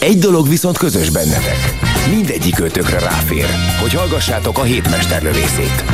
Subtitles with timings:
[0.00, 1.74] Egy dolog viszont közös bennetek.
[2.10, 3.46] Mindegyik ötökre ráfér,
[3.80, 5.84] hogy hallgassátok a hétmesterlövészét.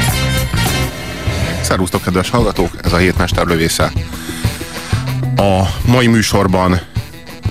[1.62, 2.70] Szervusztok, kedves hallgatók!
[2.82, 3.92] Ez a hétmesterlövésze.
[5.36, 6.80] A mai műsorban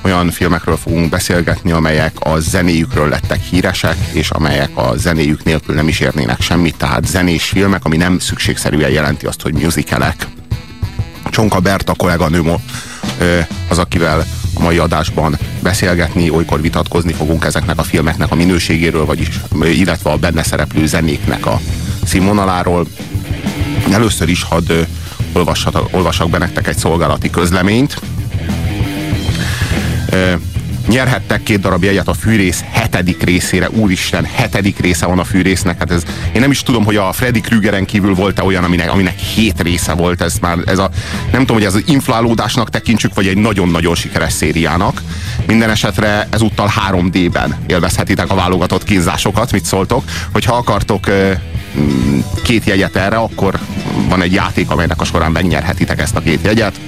[0.03, 5.87] olyan filmekről fogunk beszélgetni, amelyek a zenéjükről lettek híresek, és amelyek a zenéjük nélkül nem
[5.87, 10.27] is érnének semmit, tehát zenés filmek, ami nem szükségszerűen jelenti azt, hogy musicalek.
[11.29, 12.51] Csonka Berta kolléganőm
[13.69, 19.29] az, akivel a mai adásban beszélgetni, olykor vitatkozni fogunk ezeknek a filmeknek a minőségéről, vagyis,
[19.61, 21.59] illetve a benne szereplő zenéknek a
[22.03, 22.87] színvonaláról.
[23.91, 24.71] Először is hadd
[25.91, 27.99] olvassak be nektek egy szolgálati közleményt.
[30.87, 33.69] Nyerhettek két darab jegyet a fűrész hetedik részére.
[33.69, 35.79] Úristen, hetedik része van a fűrésznek.
[35.79, 36.03] Hát ez,
[36.33, 39.93] én nem is tudom, hogy a Freddy Krügeren kívül volt-e olyan, aminek, aminek hét része
[39.93, 40.21] volt.
[40.21, 40.89] Ez már, ez a,
[41.31, 45.01] nem tudom, hogy ez az inflálódásnak tekintsük, vagy egy nagyon-nagyon sikeres szériának.
[45.47, 49.51] Minden esetre ezúttal 3D-ben élvezhetitek a válogatott kínzásokat.
[49.51, 50.03] Mit szóltok?
[50.31, 51.05] Hogyha akartok
[52.43, 53.59] két jegyet erre, akkor
[54.09, 56.79] van egy játék, amelynek a során megnyerhetitek ezt a két jegyet.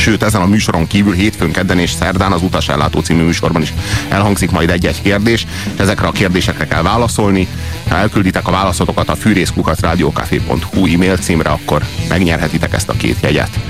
[0.00, 3.72] Sőt, ezen a műsoron kívül hétfőn, kedden és szerdán az Utasellátó című műsorban is
[4.08, 7.48] elhangzik majd egy-egy kérdés, és ezekre a kérdésekre kell válaszolni.
[7.88, 13.60] Ha elkülditek a válaszotokat a fűrészkukacrádiókafé.hu e-mail címre, akkor megnyerhetitek ezt a két jegyet.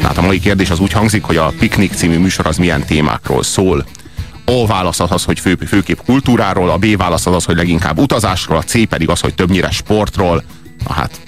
[0.00, 3.42] Tehát a mai kérdés az úgy hangzik, hogy a Piknik című műsor az milyen témákról
[3.42, 3.84] szól.
[4.44, 8.62] A válasz az, hogy fő, főképp kultúráról, a B válasz az, hogy leginkább utazásról, a
[8.62, 10.42] C pedig az, hogy többnyire sportról.
[10.86, 11.20] Na hát,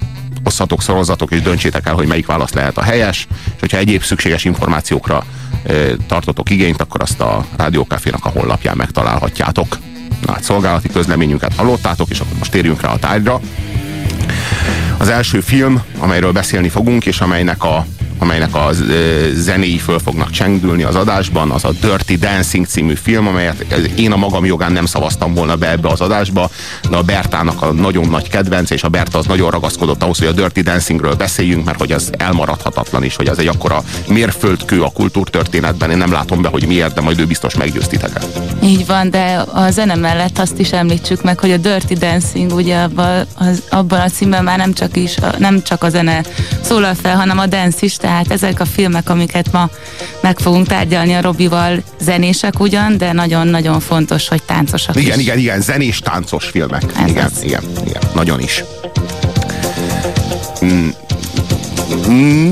[0.44, 4.44] osszatok, szorozatok és döntsétek el, hogy melyik válasz lehet a helyes, és hogyha egyéb szükséges
[4.44, 5.24] információkra
[5.66, 5.72] e,
[6.08, 9.78] tartotok igényt, akkor azt a Rádiókafénak a honlapján megtalálhatjátok.
[10.26, 13.40] Na hát szolgálati közleményünket hallottátok, és akkor most térjünk rá a tárgyra.
[14.96, 17.86] Az első film, amelyről beszélni fogunk, és amelynek a
[18.20, 18.70] amelynek a
[19.34, 23.64] zenéi föl fognak csengdülni az adásban, az a Dirty Dancing című film, amelyet
[23.96, 26.50] én a magam jogán nem szavaztam volna be ebbe az adásba,
[26.90, 30.26] de a Bertának a nagyon nagy kedvenc, és a Berta az nagyon ragaszkodott ahhoz, hogy
[30.26, 34.90] a Dirty Dancingről beszéljünk, mert hogy az elmaradhatatlan is, hogy az egy akkora mérföldkő a
[34.90, 35.90] kultúrtörténetben.
[35.90, 38.28] Én nem látom be, hogy miért, de majd ő biztos meggyőztitek el.
[38.62, 42.76] Így van, de a zene mellett azt is említsük meg, hogy a Dirty Dancing ugye
[42.76, 46.22] abban, az, abban a címben már nem csak, is, nem csak a zene
[46.60, 49.70] szólal fel, hanem a dance is, tehát ezek a filmek, amiket ma
[50.20, 55.24] meg fogunk tárgyalni a Robival, zenések ugyan, de nagyon-nagyon fontos, hogy táncosak Igen, is.
[55.24, 56.82] igen, igen, zenés táncos filmek.
[57.04, 57.42] Ez igen, az.
[57.42, 58.64] igen, igen, nagyon is.
[60.64, 60.88] Mm.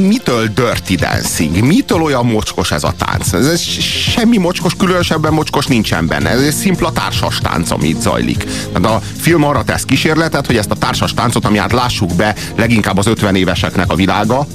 [0.07, 1.65] Mitől dirty dancing?
[1.65, 3.33] Mitől olyan mocskos ez a tánc?
[3.33, 6.31] Ez, ez semmi mocskos, különösebben mocskos nincsen benne.
[6.31, 8.45] Ez egy szimpla társas tánc, ami itt zajlik.
[8.73, 12.35] Tehát a film arra tesz kísérletet, hogy ezt a társas táncot, ami hát lássuk be,
[12.57, 14.47] leginkább az 50 éveseknek a világa,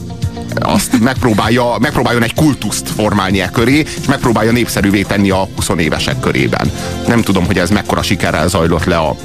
[0.60, 6.20] azt megpróbálja, megpróbáljon egy kultuszt formálni e köré, és megpróbálja népszerűvé tenni a 20 évesek
[6.20, 6.72] körében.
[7.08, 9.16] Nem tudom, hogy ez mekkora sikerrel zajlott le a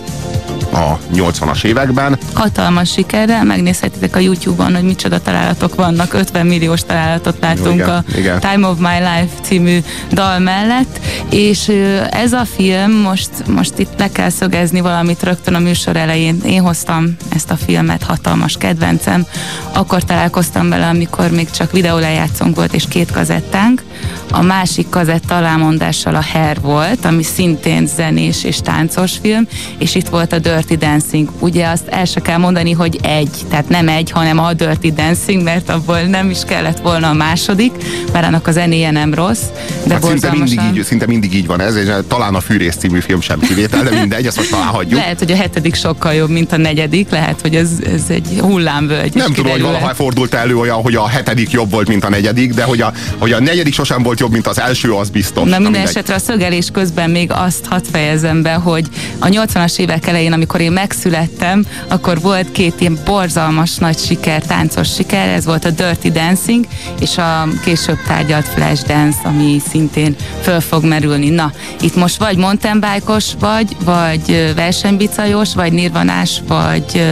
[0.73, 2.19] a 80-as években.
[2.33, 8.05] Hatalmas sikerrel, megnézhetitek a YouTube-on, hogy micsoda találatok vannak, 50 milliós találatot látunk igen, a
[8.17, 8.41] igen.
[8.41, 9.79] Time of My Life című
[10.13, 11.73] dal mellett, és
[12.11, 16.61] ez a film, most, most itt le kell szögezni valamit rögtön a műsor elején, én
[16.61, 19.27] hoztam ezt a filmet, hatalmas kedvencem,
[19.73, 23.83] akkor találkoztam vele, amikor még csak videólejátszónk volt, és két kazettánk,
[24.31, 29.47] a másik kazetta alámondással a Hair volt, ami szintén zenés és táncos film,
[29.79, 31.29] és itt volt a Dirty Dancing.
[31.39, 35.43] Ugye azt el se kell mondani, hogy egy, tehát nem egy, hanem a Dirty Dancing,
[35.43, 37.73] mert abból nem is kellett volna a második,
[38.13, 39.43] mert annak a zenéje nem rossz,
[39.85, 43.01] de Hát szinte mindig, így, szinte mindig így van ez, és talán a Fűrész című
[43.01, 45.01] film sem kivétel, de mindegy, ezt most talán hagyjuk.
[45.01, 49.15] Lehet, hogy a hetedik sokkal jobb, mint a negyedik, lehet, hogy ez, ez egy hullámvölgy.
[49.15, 52.55] Nem tudom, hogy valaha fordult elő olyan, hogy a hetedik jobb volt, mint a negyedik,
[52.55, 55.45] de hogy a, hogy a negyedik sosem volt jobb, mint az első, az biztos.
[55.45, 55.89] Na minden mindegy.
[55.89, 58.87] esetre a szögelés közben még azt hadd fejezem be, hogy
[59.19, 64.43] a 80-as évek elején, amikor amikor én megszülettem, akkor volt két ilyen borzalmas nagy siker,
[64.43, 66.67] táncos siker, ez volt a Dirty Dancing,
[67.01, 71.29] és a később tárgyalt Flashdance, ami szintén föl fog merülni.
[71.29, 77.03] Na, itt most vagy mountain bike vagy, vagy versenybicajos, vagy nirvanás, vagy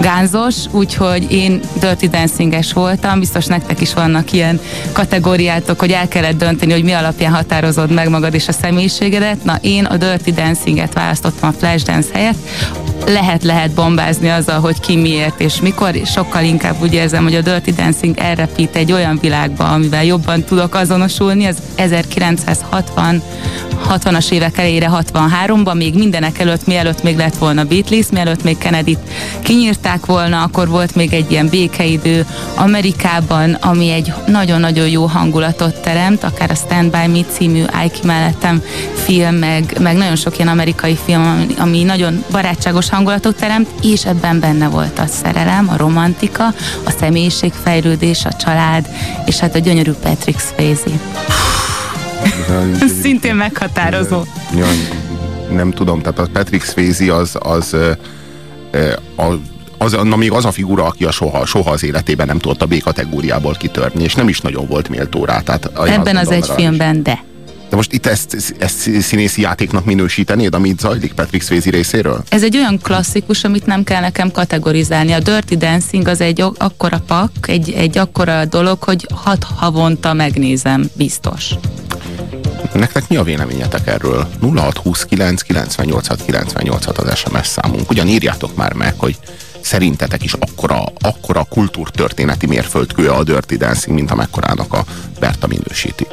[0.00, 4.60] gánzos, úgyhogy én Dirty Dancinges voltam, biztos nektek is vannak ilyen
[4.92, 9.44] kategóriátok, hogy el kellett dönteni, hogy mi alapján határozod meg magad és a személyiségedet.
[9.44, 12.38] Na, én a Dirty Dancinget választottam a Flashdance helyett.
[13.06, 17.34] Lehet, lehet bombázni azzal, hogy ki miért és mikor, és sokkal inkább úgy érzem, hogy
[17.34, 23.22] a Dirty Dancing elrepít egy olyan világba, amivel jobban tudok azonosulni, ez 1960
[23.88, 28.98] 60-as évek elejére 63-ban, még mindenek előtt, mielőtt még lett volna Beatles, mielőtt még Kennedy-t
[29.42, 32.26] kinyírták volna, akkor volt még egy ilyen békeidő
[32.56, 38.62] Amerikában, ami egy nagyon-nagyon jó hangulatot teremt, akár a Stand By Me című Ike mellettem
[38.94, 42.24] film, meg, meg nagyon sok ilyen amerikai film, ami nagyon
[42.62, 46.46] barátságos hangulatot teremt, és ebben benne volt a szerelem, a romantika,
[46.84, 48.88] a személyiségfejlődés, a család,
[49.26, 50.90] és hát a gyönyörű Patrick Swayze.
[53.02, 54.22] Szintén meghatározó.
[54.56, 54.66] Ja,
[55.50, 57.76] nem tudom, tehát a Patrick Swayze az, az,
[59.16, 59.38] az,
[59.78, 62.66] az, na még az a figura, aki a soha, soha az életében nem tudott a
[62.66, 65.40] B kategóriából kitörni, és nem is nagyon volt méltó rá.
[65.40, 67.24] Tehát Ebben az egy filmben, de.
[67.72, 72.22] De most itt ezt, ezt színészi játéknak minősítenéd, amit zajlik Patrick Swayze részéről?
[72.28, 75.12] Ez egy olyan klasszikus, amit nem kell nekem kategorizálni.
[75.12, 80.90] A Dirty Dancing az egy akkora pak, egy, egy akkora dolog, hogy hat havonta megnézem,
[80.92, 81.50] biztos.
[82.72, 84.28] Nektek mi a véleményetek erről?
[84.40, 87.90] 0629 986 986 az SMS számunk.
[87.90, 89.16] Ugyan írjátok már meg, hogy
[89.60, 94.84] szerintetek is akkora, akkora kultúrtörténeti mérföldkő a Dirty Dancing, mint amekkorának a
[95.20, 96.06] Berta minősíti.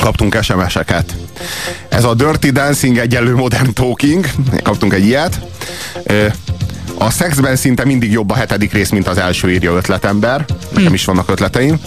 [0.00, 1.14] Kaptunk SMS-eket.
[1.88, 4.26] Ez a Dirty Dancing egyenlő Modern Talking.
[4.62, 5.40] Kaptunk egy ilyet.
[6.98, 10.44] A szexben szinte mindig jobb a hetedik rész, mint az első írja ötletember.
[10.74, 11.80] Nekem is vannak ötleteim.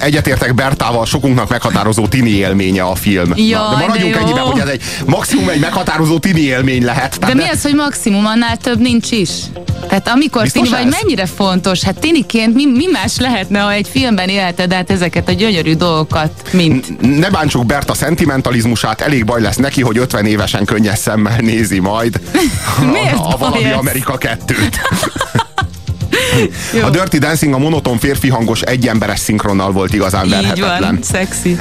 [0.00, 3.32] Egyetértek Bertával, sokunknak meghatározó tini élménye a film.
[3.36, 4.24] Jaj, de maradjunk de jó.
[4.26, 7.10] ennyiben, hogy ez egy maximum egy meghatározó tini élmény lehet.
[7.10, 9.30] De Tehát mi ne- az, hogy maximum annál több nincs is?
[9.88, 11.00] Tehát amikor Biztos tini vagy, ez?
[11.00, 11.82] mennyire fontos?
[11.82, 16.30] Hát tiniként mi, mi más lehetne, ha egy filmben élted át ezeket a gyönyörű dolgokat,
[16.52, 17.00] mint...
[17.18, 22.20] ne bántsuk Berta szentimentalizmusát, elég baj lesz neki, hogy 50 évesen könnyes szemmel nézi majd
[22.92, 23.76] Miért a, a valami ez?
[23.76, 24.74] Amerika 2-t.
[26.82, 30.80] A Dirty Dancing a monoton férfi hangos egyemberes szinkronnal volt igazán Így verhetetlen.
[30.80, 31.56] van, szexi.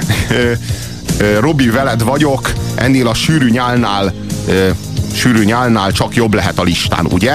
[1.40, 4.14] Robi, veled vagyok, ennél a sűrű nyálnál
[5.16, 7.34] sűrű nyálnál csak jobb lehet a listán, ugye?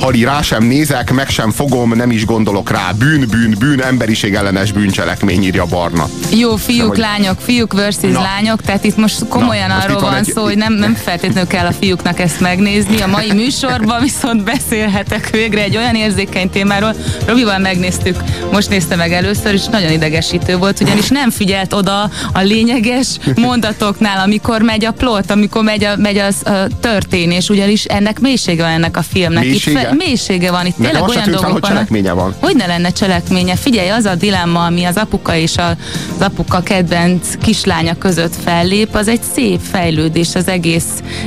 [0.00, 2.90] Hali, rá sem nézek, meg sem fogom, nem is gondolok rá.
[2.98, 6.08] Bűn, bűn, bűn, emberiség ellenes bűncselekmény, írja Barna.
[6.36, 8.20] Jó, fiúk, hogy- lányok, fiúk versus Na.
[8.22, 10.94] lányok, tehát itt most komolyan Na, most arról van van egy- szó, hogy nem, nem
[11.04, 13.00] feltétlenül kell a fiúknak ezt megnézni.
[13.00, 16.94] A mai műsorban viszont beszélhetek végre egy olyan érzékeny témáról.
[17.26, 18.16] Robival megnéztük,
[18.52, 24.18] most nézte meg először, és nagyon idegesítő volt, ugyanis nem figyelt oda a lényeges mondatoknál,
[24.18, 26.66] amikor megy a plot, amikor megy a, megy az, a
[27.08, 29.44] történés, ugyanis ennek mélysége van ennek a filmnek.
[29.44, 29.80] Mélysége?
[29.80, 32.34] Itt fe, mélysége van, itt Nekem tényleg olyan tűnt fel, dolgok hogy cselekménye van.
[32.40, 33.56] Hogy ne lenne cselekménye?
[33.56, 35.76] Figyelj, az a dilemma, ami az apuka és a-
[36.18, 40.84] az apuka kedvenc kislánya között fellép, az egy szép fejlődés az egész,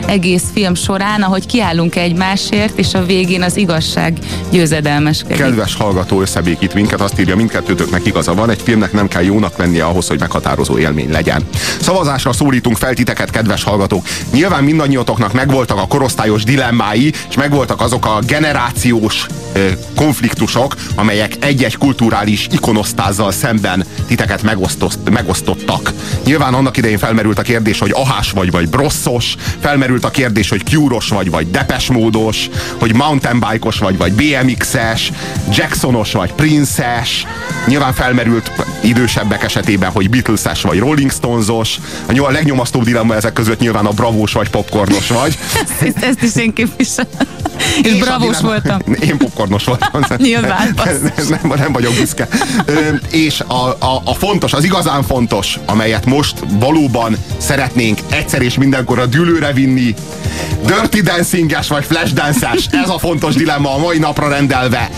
[0.08, 4.18] egész film során, ahogy kiállunk egymásért, és a végén az igazság
[4.52, 5.38] győzedelmeskedik.
[5.38, 9.86] Kedves hallgató összebékít minket, azt írja, mindkettőtöknek igaza van, egy filmnek nem kell jónak lennie
[9.86, 11.44] ahhoz, hogy meghatározó élmény legyen.
[11.82, 14.06] Szavazásra szólítunk fel titeket, kedves hallgatók.
[14.34, 15.34] Nyilván mindannyiatoknak
[15.72, 19.26] megvoltak a korosztályos dilemmái, és megvoltak azok a generációs
[19.96, 25.94] konfliktusok, amelyek egy-egy kulturális ikonosztázzal szemben titeket megosztozt, megosztottak.
[26.24, 30.64] Nyilván annak idején felmerült a kérdés, hogy ahás vagy, vagy brosszos, felmerült a kérdés, hogy
[30.64, 32.50] kyúros vagy, vagy depesmódos,
[32.80, 35.12] hogy mountainbike-os vagy, vagy BMX-es,
[35.52, 37.26] Jacksonos vagy Prince-es,
[37.68, 38.52] nyilván felmerült
[38.84, 43.92] idősebbek esetében, hogy Beatles-es vagy Rolling Stones-os, a, nyilván legnyomasztóbb dilemma ezek között nyilván a
[43.92, 45.38] bravós vagy popcornos vagy.
[45.82, 47.12] Ezt, ezt is én képviselem.
[47.84, 48.80] És, a bravós voltam.
[49.10, 50.02] Én popcornos voltam.
[50.18, 50.76] Nyilván,
[51.30, 52.28] nem, nem vagyok büszke.
[53.12, 59.06] És a, a, a fontos, az igazán fontos, amelyet most valóban szeretnénk egyszer és mindenkorra
[59.06, 59.96] dűlőre vinni,
[60.66, 64.90] Dirty Dancing-es vagy Flashdance-es, ez a fontos dilemma a mai napra rendelve.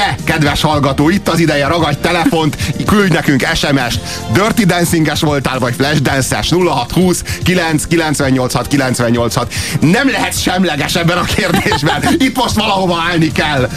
[0.00, 4.00] Te, kedves hallgató, itt az ideje, ragadj telefont, küldj nekünk SMS-t.
[4.32, 9.54] Dirty Dancing-es voltál, vagy Flashdance-es 0620 9 986 986.
[9.80, 12.02] Nem lehet semleges ebben a kérdésben.
[12.18, 13.68] Itt most valahova állni kell.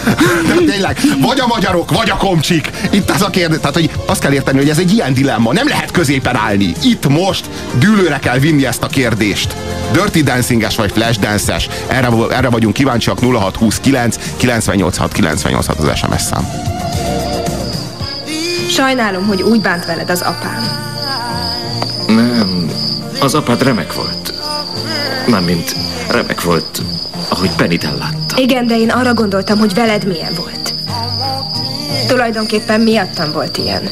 [0.47, 2.69] De tényleg, vagy a magyarok, vagy a komcsik.
[2.89, 3.57] Itt az a kérdés.
[3.59, 5.53] Tehát, hogy azt kell érteni, hogy ez egy ilyen dilemma.
[5.53, 6.73] Nem lehet középen állni.
[6.83, 7.45] Itt most
[7.79, 9.55] dűlőre kell vinni ezt a kérdést.
[9.91, 11.67] Dirty Dancing-es vagy Flashdance-es.
[11.87, 16.47] Erre, erre vagyunk kíváncsiak 0629 986 986 az SMS szám.
[18.69, 20.63] Sajnálom, hogy úgy bánt veled az apám.
[22.07, 22.69] Nem,
[23.19, 24.33] az apád remek volt.
[25.27, 25.75] Mármint
[26.09, 26.81] remek volt,
[27.29, 28.37] ahogy Pennyt ellátta.
[28.37, 30.73] Igen, de én arra gondoltam, hogy veled milyen volt.
[32.07, 33.89] Tulajdonképpen miattam volt ilyen.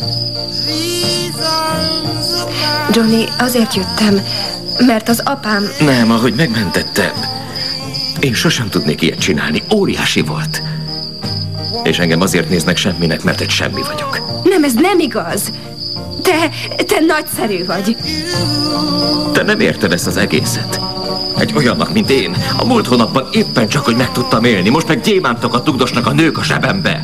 [2.91, 4.21] Johnny, azért jöttem,
[4.79, 5.63] mert az apám...
[5.79, 7.11] Nem, ahogy megmentettem.
[8.19, 9.63] Én sosem tudnék ilyet csinálni.
[9.73, 10.61] Óriási volt.
[11.83, 14.41] És engem azért néznek semminek, mert egy semmi vagyok.
[14.43, 15.51] Nem, ez nem igaz.
[16.21, 16.49] Te,
[16.85, 17.97] te nagyszerű vagy.
[19.33, 20.79] Te nem érted ezt az egészet.
[21.37, 25.01] Egy olyannak, mint én, a múlt hónapban éppen csak, hogy meg tudtam élni, most meg
[25.01, 27.03] gyémántokat dugdosnak a nők a zsebembe.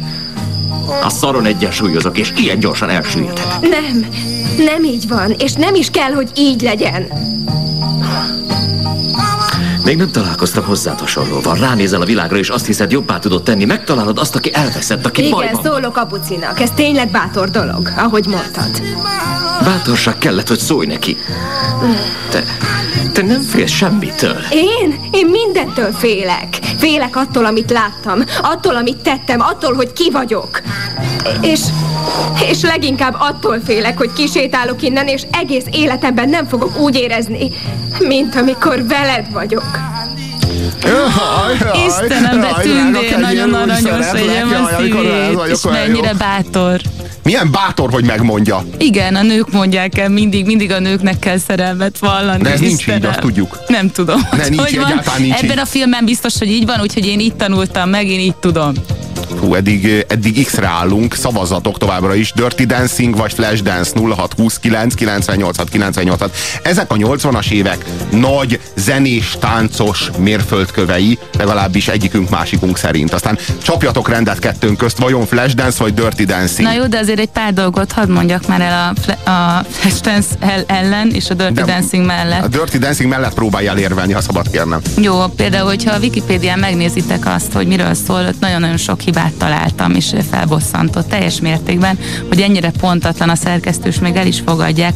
[1.04, 3.70] A szaron egyensúlyozok, és ilyen gyorsan elsüllyedhetek.
[3.70, 4.06] Nem,
[4.58, 7.08] nem így van, és nem is kell, hogy így legyen.
[9.84, 11.56] Még nem találkoztam hozzád hasonlóval.
[11.56, 13.66] Ránézel a világra, és azt hiszed, jobbá tudod tenni.
[13.66, 15.64] Megtalálod azt, aki elveszett, aki Igen, bajban.
[15.64, 16.60] szólok apucinak.
[16.60, 18.82] Ez tényleg bátor dolog, ahogy mondtad.
[19.64, 21.18] Bátorság kellett, hogy szólj neki.
[22.30, 22.44] Te,
[23.14, 24.38] te nem félsz semmitől.
[24.52, 25.00] Én?
[25.12, 26.60] Én mindentől félek.
[26.78, 30.62] Félek attól, amit láttam, attól, amit tettem, attól, hogy ki vagyok.
[31.42, 31.60] És,
[32.50, 37.50] és leginkább attól félek, hogy kisétálok innen, és egész életemben nem fogok úgy érezni,
[38.00, 39.66] mint amikor veled vagyok.
[41.88, 46.82] Istenem, de tündér, nagyon aranyos legyen a szívét, és mennyire bátor.
[47.24, 48.66] Milyen bátor, hogy megmondja.
[48.78, 52.44] Igen, a nők mondják el, mindig, mindig a nőknek kell szerelmet vallani.
[52.44, 53.00] De ez nincs Istenem.
[53.00, 53.60] így, azt tudjuk.
[53.68, 54.22] Nem tudom.
[54.32, 55.02] Ne, hogy nincs, hogy van.
[55.18, 55.60] nincs Ebben így.
[55.60, 58.74] a filmben biztos, hogy így van, úgyhogy én így tanultam meg, én így tudom.
[59.40, 62.32] Hú, eddig, eddig X-re állunk, szavazatok továbbra is.
[62.36, 66.36] Dirty Dancing vagy Flashdance 0629 986 986.
[66.62, 73.14] Ezek a 80-as évek nagy zenés, táncos mérföldkövei, legalábbis egyikünk másikunk szerint.
[73.14, 76.68] Aztán csapjatok rendet kettőnk közt, vajon Flashdance vagy Dirty Dancing?
[76.68, 80.28] Na jó, de azért egy pár dolgot hadd mondjak már el a, fle- a Flashdance
[80.40, 82.44] el- ellen és a Dirty De Dancing mellett.
[82.44, 84.82] A Dirty Dancing mellett próbáljál érvelni, ha szabad kérnem.
[85.02, 89.96] Jó, például, hogyha a Wikipédián megnézitek azt, hogy miről szól, ott nagyon-nagyon sok hibát találtam,
[89.96, 91.98] és felbosszantott teljes mértékben,
[92.28, 94.94] hogy ennyire pontatlan a szerkesztős, még el is fogadják.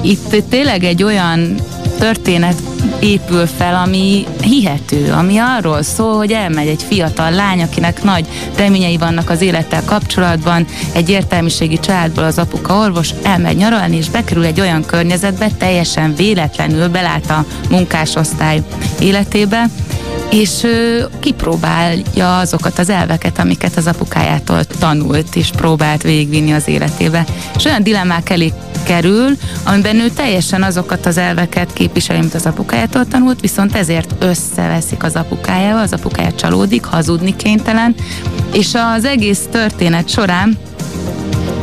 [0.00, 1.54] Itt tényleg egy olyan
[1.98, 2.62] történet
[3.00, 8.26] épül fel, ami hihető, ami arról szól, hogy elmegy egy fiatal lány, akinek nagy
[8.56, 14.44] reményei vannak az élettel kapcsolatban, egy értelmiségi családból az apuka orvos, elmegy nyaralni, és bekerül
[14.44, 18.62] egy olyan környezetbe, teljesen véletlenül belát a munkásosztály
[19.00, 19.68] életébe,
[20.32, 27.24] és ö, kipróbálja azokat az elveket, amiket az apukájától tanult, és próbált végvinni az életébe.
[27.56, 28.52] És olyan dilemmák elé
[28.84, 35.02] kerül, amiben ő teljesen azokat az elveket képviseli, mint az apukájától tanult, viszont ezért összeveszik
[35.02, 37.94] az apukájával, az apukája csalódik, hazudni kénytelen,
[38.52, 40.58] és az egész történet során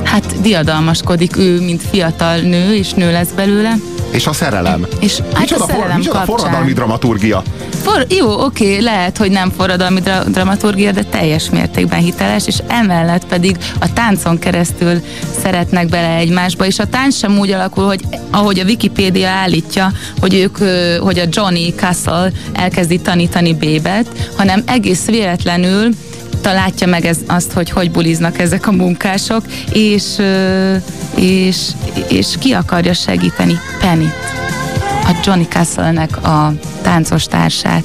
[0.04, 3.76] hát diadalmaskodik ő, mint fiatal nő, és nő lesz belőle,
[4.12, 4.88] És a szerelem.
[5.00, 6.38] és hát micsoda a szerelem micsoda kapcsán.
[6.38, 7.44] forradalmi dramaturgia.
[7.84, 13.26] For, jó, oké, lehet, hogy nem forradalmi dra- dramaturgia, de teljes mértékben hiteles, és emellett
[13.26, 15.02] pedig a táncon keresztül
[15.42, 18.02] szeretnek bele egymásba, és a tánc sem úgy alakul, hogy
[18.32, 20.58] ahogy a Wikipédia állítja, hogy ők,
[21.02, 25.90] hogy a Johnny Castle elkezdi tanítani bébet, hanem egész véletlenül
[26.42, 30.04] találja meg ez, azt, hogy hogy buliznak ezek a munkások, és,
[31.16, 31.58] és,
[32.08, 34.08] és ki akarja segíteni Penny
[35.04, 37.84] a Johnny Castle-nek a táncos társát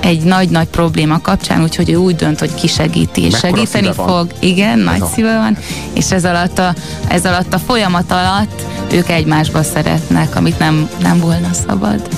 [0.00, 4.32] egy nagy-nagy probléma kapcsán, úgyhogy ő úgy dönt, hogy kisegíti, és Mekkora segíteni fog.
[4.38, 5.56] Igen, nagy a- szíve van,
[5.92, 6.74] és ez alatt, a,
[7.08, 8.62] ez alatt a folyamat alatt
[8.92, 12.08] ők egymásba szeretnek, amit nem, nem volna szabad.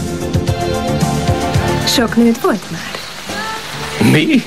[1.87, 2.90] Sok nőd volt már?
[4.11, 4.42] Mi?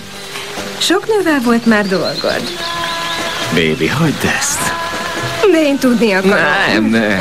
[0.81, 2.41] Sok nővel volt már dolgod?
[3.53, 4.59] Baby, hagyd ezt.
[5.51, 6.35] De én tudni akarom.
[6.67, 7.19] Nem, nem.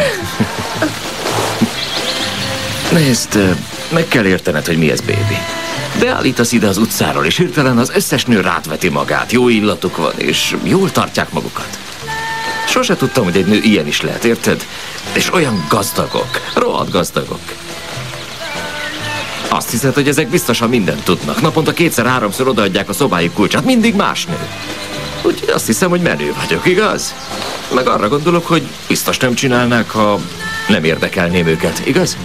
[2.92, 3.56] Nézd,
[3.88, 5.38] meg kell értened, hogy mi ez, baby.
[5.98, 9.32] Beállítasz ide az utcáról, és hirtelen az összes nő rátveti magát.
[9.32, 11.78] Jó illatuk van, és jól tartják magukat.
[12.66, 14.66] Sose tudtam, hogy egy nő ilyen is lehet, érted?
[15.12, 17.40] És olyan gazdagok, rohadt gazdagok.
[19.50, 21.40] Azt hiszed, hogy ezek biztosan mindent tudnak.
[21.40, 24.38] Naponta kétszer-háromszor odaadják a szobájuk kulcsát, mindig más nő.
[25.22, 27.14] Úgyhogy azt hiszem, hogy menő vagyok, igaz?
[27.74, 30.18] Meg arra gondolok, hogy biztos nem csinálnák, ha
[30.68, 32.16] nem érdekelném őket, igaz?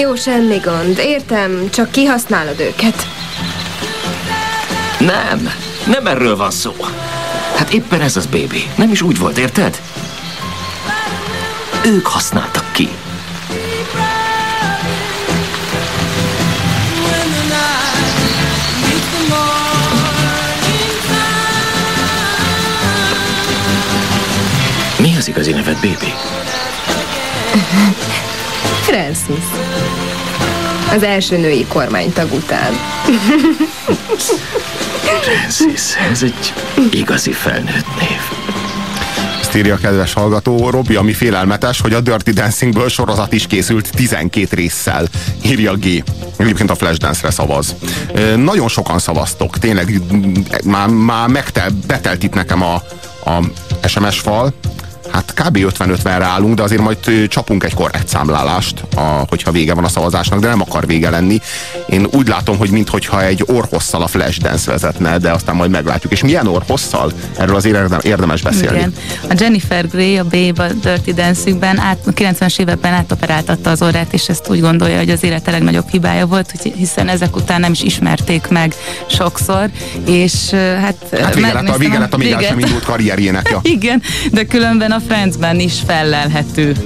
[0.00, 0.98] Jó, semmi gond.
[0.98, 3.06] Értem, csak kihasználod őket.
[4.98, 5.50] Nem,
[5.86, 6.74] nem erről van szó.
[7.56, 8.70] Hát éppen ez az, baby.
[8.76, 9.80] Nem is úgy volt, érted?
[11.84, 12.88] Ők használtak ki.
[25.00, 26.12] Mi az igazi neved, baby?
[28.86, 29.44] Francis.
[30.94, 32.72] Az első női kormánytag után.
[35.22, 36.52] Francis, ez egy
[36.92, 38.20] igazi felnőtt név.
[39.40, 43.90] Ezt írja a kedves hallgató, Robi, ami félelmetes, hogy a Dirty Dancingből sorozat is készült
[43.90, 45.06] 12 résszel,
[45.42, 46.04] írja G.
[46.36, 47.74] Egyébként a Flashdance-re szavaz.
[48.36, 50.00] Nagyon sokan szavaztok, tényleg
[50.64, 52.74] már, már megtel, betelt itt nekem a,
[53.24, 53.40] a
[53.86, 54.52] SMS fal,
[55.10, 55.58] Hát kb.
[55.78, 60.40] 50-50-re állunk, de azért majd csapunk egy korrekt számlálást, a, hogyha vége van a szavazásnak,
[60.40, 61.40] de nem akar vége lenni.
[61.88, 66.12] Én úgy látom, hogy minthogyha egy orhosszal a Flashdance vezetne, de aztán majd meglátjuk.
[66.12, 67.12] És milyen orhosszal?
[67.38, 68.78] Erről azért érdem- érdemes beszélni.
[68.78, 68.94] Igen.
[69.28, 74.12] A Jennifer Grey, a Babe a Dirty Dancing-ben át, a 90-es években átoperáltatta az orrát,
[74.12, 77.82] és ezt úgy gondolja, hogy az élete legnagyobb hibája volt, hiszen ezek után nem is
[77.82, 78.74] ismerték meg
[79.06, 79.70] sokszor,
[80.06, 80.96] és hát...
[81.20, 83.48] Hát vége lett, a, vége lett a még el sem indult karrierjének.
[83.50, 83.60] Ja.
[83.76, 86.76] Igen, de különben a Friendsben is fellelhető.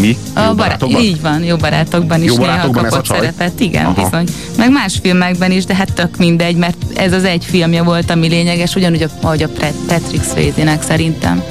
[0.00, 0.16] Mi?
[0.34, 1.00] A Jó bará- barátokban?
[1.02, 3.60] így van, jó barátokban is Jó néha barátokban ez a kapott szerepet.
[3.60, 4.02] Igen, Aha.
[4.04, 4.26] bizony.
[4.56, 8.28] Meg más filmekben is, de hát tök mindegy, mert ez az egy filmje volt, ami
[8.28, 9.48] lényeges, ugyanúgy, ahogy a
[9.86, 11.42] Patrick Swayze-nek szerintem.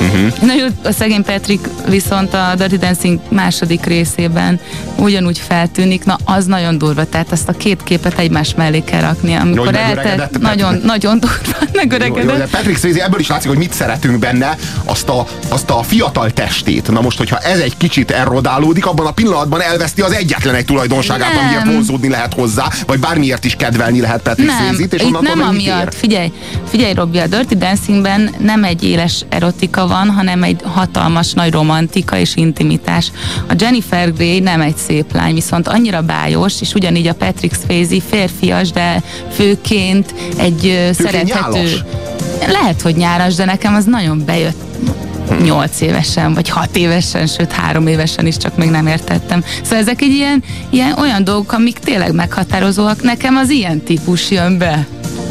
[0.00, 0.42] Uh-huh.
[0.42, 4.60] Na a szegény Patrick viszont a Dirty Dancing második részében
[4.96, 9.34] ugyanúgy feltűnik, na az nagyon durva, tehát azt a két képet egymás mellé kell rakni,
[9.34, 12.24] amikor eltelt, nagyon, nagyon durva megöregedett.
[12.24, 15.70] Jó, jó, de Patrick Swayze ebből is látszik, hogy mit szeretünk benne, azt a, azt
[15.70, 16.90] a fiatal testét.
[16.90, 21.34] Na most, hogyha ez egy kicsit erodálódik, abban a pillanatban elveszti az egyetlen egy tulajdonságát,
[21.34, 21.44] nem.
[21.44, 25.94] amiért vonzódni lehet hozzá, vagy bármiért is kedvelni lehet Patrick Swayze-t, és onnantól nem amiatt,
[25.94, 26.32] figyelj,
[26.68, 32.16] figyelj Robi, a Dirty Dancingben nem egy éles erotika van, hanem egy hatalmas nagy romantika
[32.16, 33.10] és intimitás.
[33.48, 37.96] A Jennifer Grey nem egy szép lány, viszont annyira bájos, és ugyanígy a Patrick Swayze
[38.08, 41.50] férfias, de főként egy Főként szerethető...
[41.52, 41.84] Nyálas.
[42.46, 44.62] Lehet, hogy nyáras, de nekem az nagyon bejött
[45.42, 49.44] 8 évesen, vagy 6 évesen, sőt 3 évesen is csak még nem értettem.
[49.62, 53.02] Szóval ezek egy ilyen, ilyen olyan dolgok, amik tényleg meghatározóak.
[53.02, 54.86] Nekem az ilyen típus jön be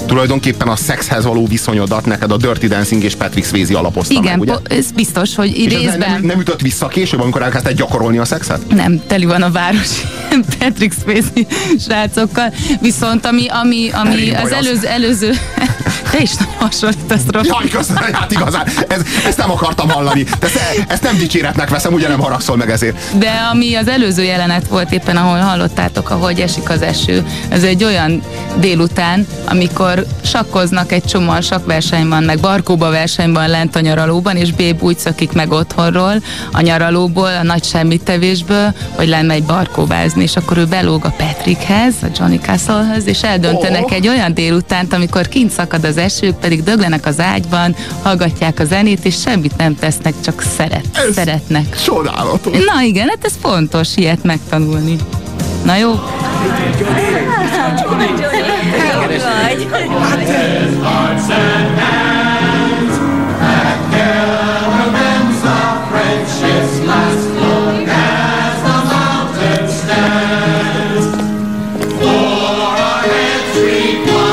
[0.10, 4.40] tulajdonképpen a szexhez való viszonyodat neked a Dirty Dancing és Patrick Swayze alapozta Igen, meg,
[4.40, 4.54] ugye?
[4.64, 5.98] ez biztos, hogy és részben...
[5.98, 8.68] Nem, nem ütött vissza később, amikor elkezdett gyakorolni a szexet?
[8.68, 9.90] Nem, teli van a város
[10.60, 11.30] Patrick Swayze
[11.86, 15.32] srácokkal, viszont ami, ami, ami az előző, előző
[16.12, 17.48] te is nagyon hasonlítasz, Robi.
[17.48, 20.26] Jaj, köszönöm, hát igazán, ez, ezt nem akartam hallani.
[20.40, 23.18] Ezt, ezt nem dicséretnek veszem, ugye nem haragszol meg ezért.
[23.18, 27.84] De ami az előző jelenet volt éppen, ahol hallottátok, ahogy esik az eső, ez egy
[27.84, 28.22] olyan
[28.60, 34.98] délután, amikor sakkoznak egy csomóan sakversenyben, meg barkóba versenyben lent a nyaralóban, és Béb úgy
[34.98, 41.06] szakik meg otthonról, a nyaralóból, a nagy semmittevésből, hogy lemegy barkóvázni, és akkor ő belóg
[41.06, 43.94] a Patrickhez, a Johnny Castlehez, és eldöntenek oh.
[43.94, 49.06] egy olyan délutánt, amikor kint szakad az eső, pedig döglenek az ágyban, hallgatják a zenét,
[49.06, 51.82] és semmit nem tesznek, csak szeret, ez szeretnek.
[51.84, 52.66] Csodálatos.
[52.66, 54.96] Na igen, hát ez fontos ilyet megtanulni.
[55.64, 55.92] Na jó?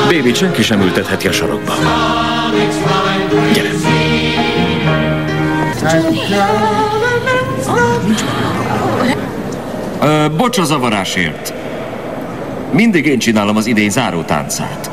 [0.09, 1.73] Baby, senki sem ültetheti a sarokba.
[3.53, 3.69] Gyere!
[10.01, 11.53] Ö, bocs a zavarásért.
[12.71, 14.91] Mindig én csinálom az idén záró táncát.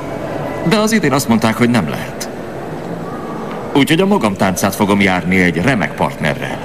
[0.69, 2.29] De az idén azt mondták, hogy nem lehet.
[3.77, 6.59] Úgyhogy a magam táncát fogom járni egy remek partnerrel.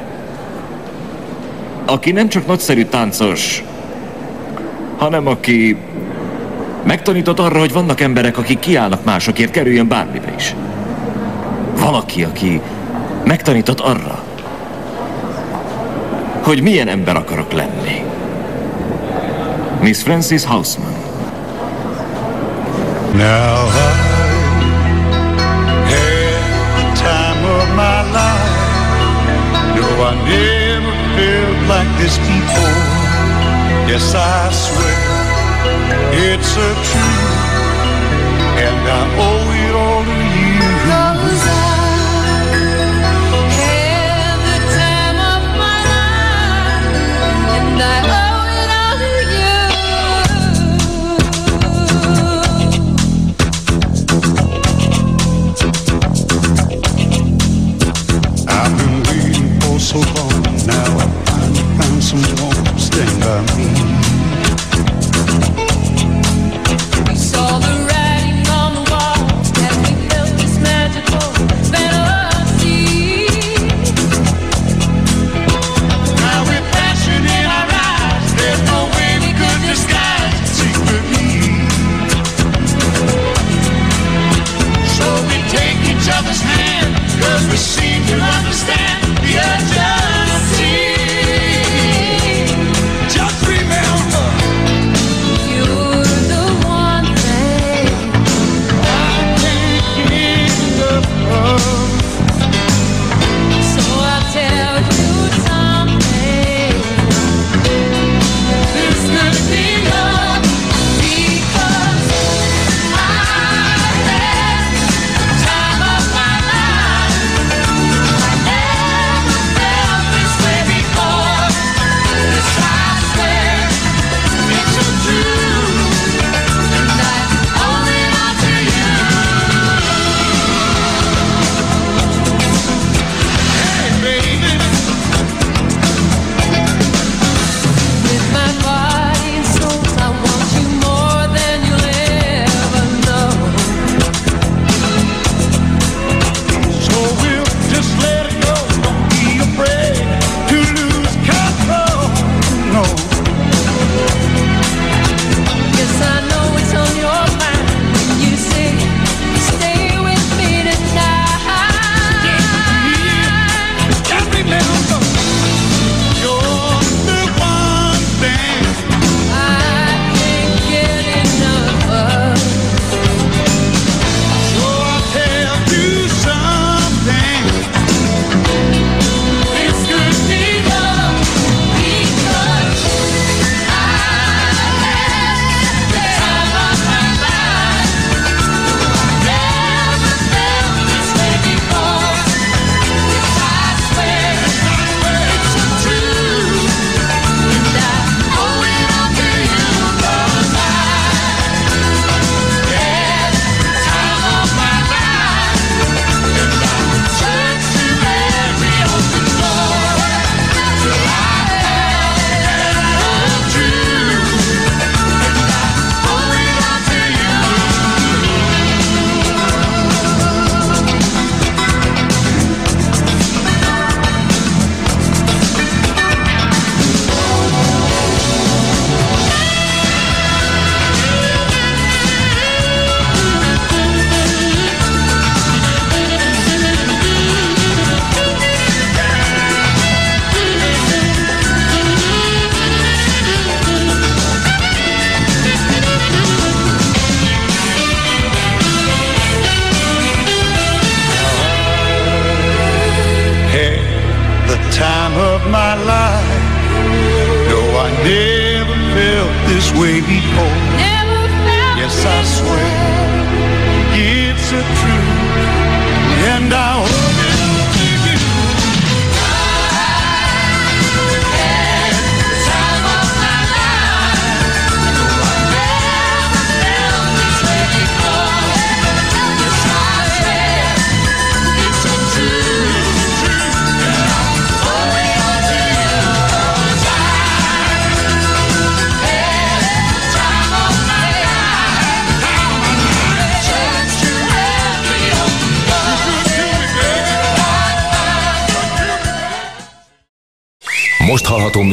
[1.86, 3.64] Aki nem csak nagyszerű táncos,
[4.98, 5.78] hanem aki
[6.84, 10.56] megtanított arra, hogy vannak emberek, akik kiállnak másokért, kerüljön bármibe is.
[11.80, 12.62] Valaki, aki
[13.24, 14.24] megtanított arra,
[16.42, 18.04] hogy milyen ember akarok lenni.
[19.82, 20.94] Miss Francis Hausman.
[23.16, 24.10] Now I
[26.76, 28.54] the time of my life.
[29.76, 32.84] No, I never felt like this before.
[33.88, 35.00] Yes, I swear
[36.12, 37.40] it's a truth,
[38.68, 40.19] and I owe it all to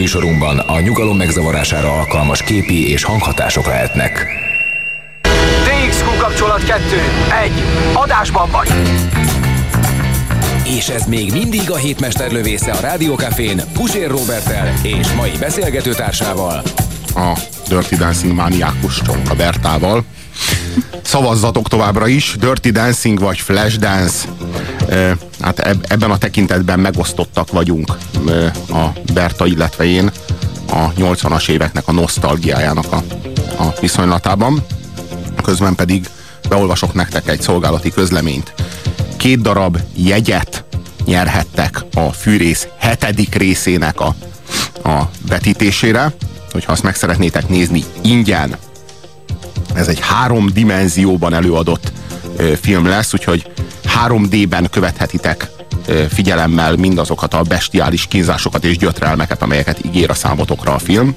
[0.06, 4.26] műsorunkban a nyugalom megzavarására alkalmas képi és hanghatások lehetnek.
[5.64, 6.82] DXQ kapcsolat 2.
[7.44, 7.52] 1.
[7.92, 8.68] Adásban vagy.
[10.64, 16.62] És ez még mindig a hétmester lövésze a Rádiókafén Pusér Robertel és mai beszélgetőtársával.
[17.14, 17.38] A
[17.68, 20.04] Dirty Dancing mániákus Csonka Bertával.
[21.02, 24.28] Szavazzatok továbbra is, Dirty Dancing vagy Flash Dance.
[24.88, 27.96] E, hát ebben a tekintetben megosztottak vagyunk
[28.68, 30.11] a Berta, illetve én
[30.68, 33.03] a 80-as éveknek a nosztalgiájának a,
[33.62, 34.64] a viszonylatában.
[35.42, 36.09] Közben pedig
[36.49, 38.55] beolvasok nektek egy szolgálati közleményt.
[39.16, 40.64] Két darab jegyet
[41.05, 44.14] nyerhettek a fűrész hetedik részének a,
[44.85, 46.14] a vetítésére,
[46.53, 48.57] hogyha azt meg szeretnétek nézni ingyen,
[49.75, 51.92] ez egy három dimenzióban előadott
[52.37, 53.51] ö, film lesz, úgyhogy
[54.04, 55.50] 3D-ben követhetitek
[56.09, 61.14] figyelemmel mindazokat a bestiális kínzásokat és gyötrelmeket, amelyeket ígér a számotokra a film.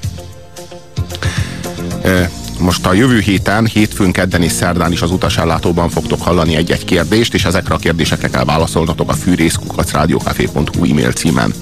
[2.59, 7.33] Most a jövő héten, hétfőn, kedden és szerdán is az utasállátóban fogtok hallani egy-egy kérdést,
[7.33, 11.53] és ezekre a kérdésekre kell válaszolnotok a fűrészkukacrádiókafé.hu e-mail címen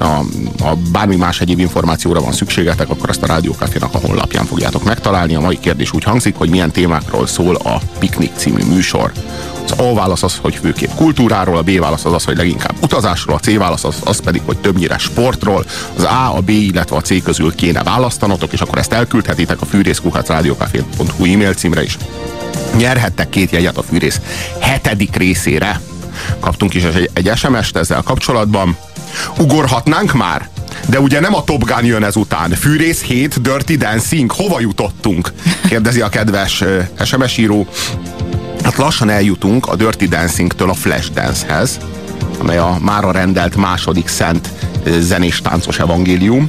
[0.00, 0.18] a,
[0.64, 5.34] a bármi más egyéb információra van szükségetek, akkor azt a Rádiókafénak a honlapján fogjátok megtalálni.
[5.34, 9.12] A mai kérdés úgy hangzik, hogy milyen témákról szól a Piknik című műsor.
[9.70, 13.38] A válasz az, hogy főképp kultúráról, a B válasz az az, hogy leginkább utazásról, a
[13.38, 15.64] C válasz az, az pedig, hogy többnyire sportról.
[15.96, 19.64] Az A, a B, illetve a C közül kéne választanotok, és akkor ezt elküldhetitek a
[19.64, 21.96] fűrészkuhacrádiókafé.hu e-mail címre is.
[22.76, 24.20] Nyerhettek két jegyet a fűrész
[24.60, 25.80] hetedik részére.
[26.40, 28.76] Kaptunk is egy, egy SMS-t ezzel kapcsolatban
[29.38, 30.48] Ugorhatnánk már?
[30.88, 32.50] De ugye nem a Top Gun jön ezután.
[32.50, 34.32] Fűrész 7, Dirty Dancing.
[34.32, 35.32] Hova jutottunk?
[35.68, 36.64] Kérdezi a kedves
[37.04, 37.66] SMS író.
[38.70, 41.78] Hát lassan eljutunk a Dirty Dancing-től a Flashdance-hez,
[42.38, 44.48] amely a mára rendelt második szent
[44.86, 46.48] uh, zenés táncos evangélium.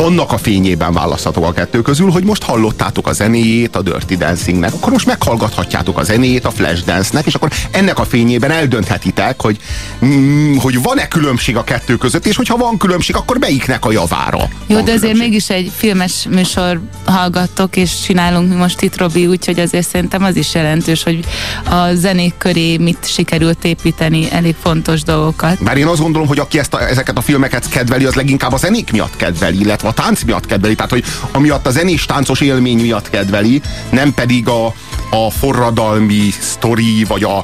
[0.00, 4.74] Annak a fényében választhatok a kettő közül, hogy most hallottátok a zenéjét a Dirty Dancingnek,
[4.74, 9.58] akkor most meghallgathatjátok a zenéjét a Flashdance-nek, és akkor ennek a fényében eldönthetitek, hogy,
[10.04, 14.48] mm, hogy van-e különbség a kettő között, és hogyha van különbség, akkor melyiknek a javára.
[14.66, 19.60] Jó, de azért mégis egy filmes műsor hallgattok, és csinálunk mi most itt, Robi, úgyhogy
[19.60, 21.24] azért szerintem az is jelentős, hogy
[21.64, 25.60] a zenék köré mit sikerült építeni, elég fontos dolgokat.
[25.60, 28.56] Mert én azt gondolom, hogy aki ezt a, ezeket a filmeket kedveli, az leginkább a
[28.56, 32.80] zenék miatt kedveli, illetve a tánc miatt kedveli, tehát hogy amiatt a zenés táncos élmény
[32.80, 34.74] miatt kedveli, nem pedig a,
[35.10, 37.36] a forradalmi sztori, vagy a,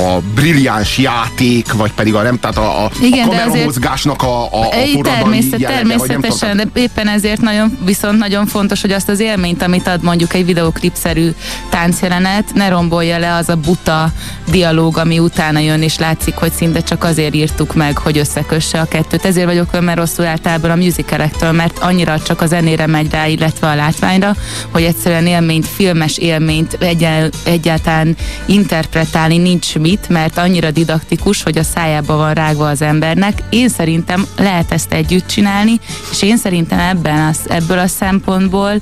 [0.00, 4.66] a brilliáns játék, vagy pedig a nem, tehát a, a, Igen, a kameramozgásnak a, a,
[4.66, 9.20] a forradalmi természet, jellege, Természetesen, de éppen ezért nagyon, viszont nagyon fontos, hogy azt az
[9.20, 11.30] élményt, amit ad mondjuk egy videoklipszerű
[11.68, 14.12] táncjelenet, ne rombolja le az a buta
[14.50, 18.84] dialóg, ami utána jön, és látszik, hogy szinte csak azért írtuk meg, hogy összekösse a
[18.84, 19.24] kettőt.
[19.24, 23.68] Ezért vagyok önben rosszul általában a musicalektől, mert annyira csak a zenére megy rá, illetve
[23.68, 24.36] a látványra,
[24.70, 31.62] hogy egyszerűen élményt, filmes élményt egyel, egyáltalán interpretálni nincs mit, mert annyira didaktikus, hogy a
[31.62, 33.38] szájába van rágva az embernek.
[33.50, 38.72] Én szerintem lehet ezt együtt csinálni, és én szerintem ebben az, ebből a szempontból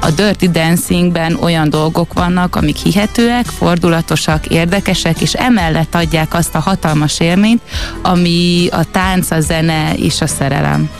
[0.00, 6.60] a Dirty Dancingben olyan dolgok vannak, amik hihetőek, fordulatosak, érdekesek, és emellett adják azt a
[6.60, 7.62] hatalmas élményt,
[8.02, 10.90] ami a tánc, a zene és a szerelem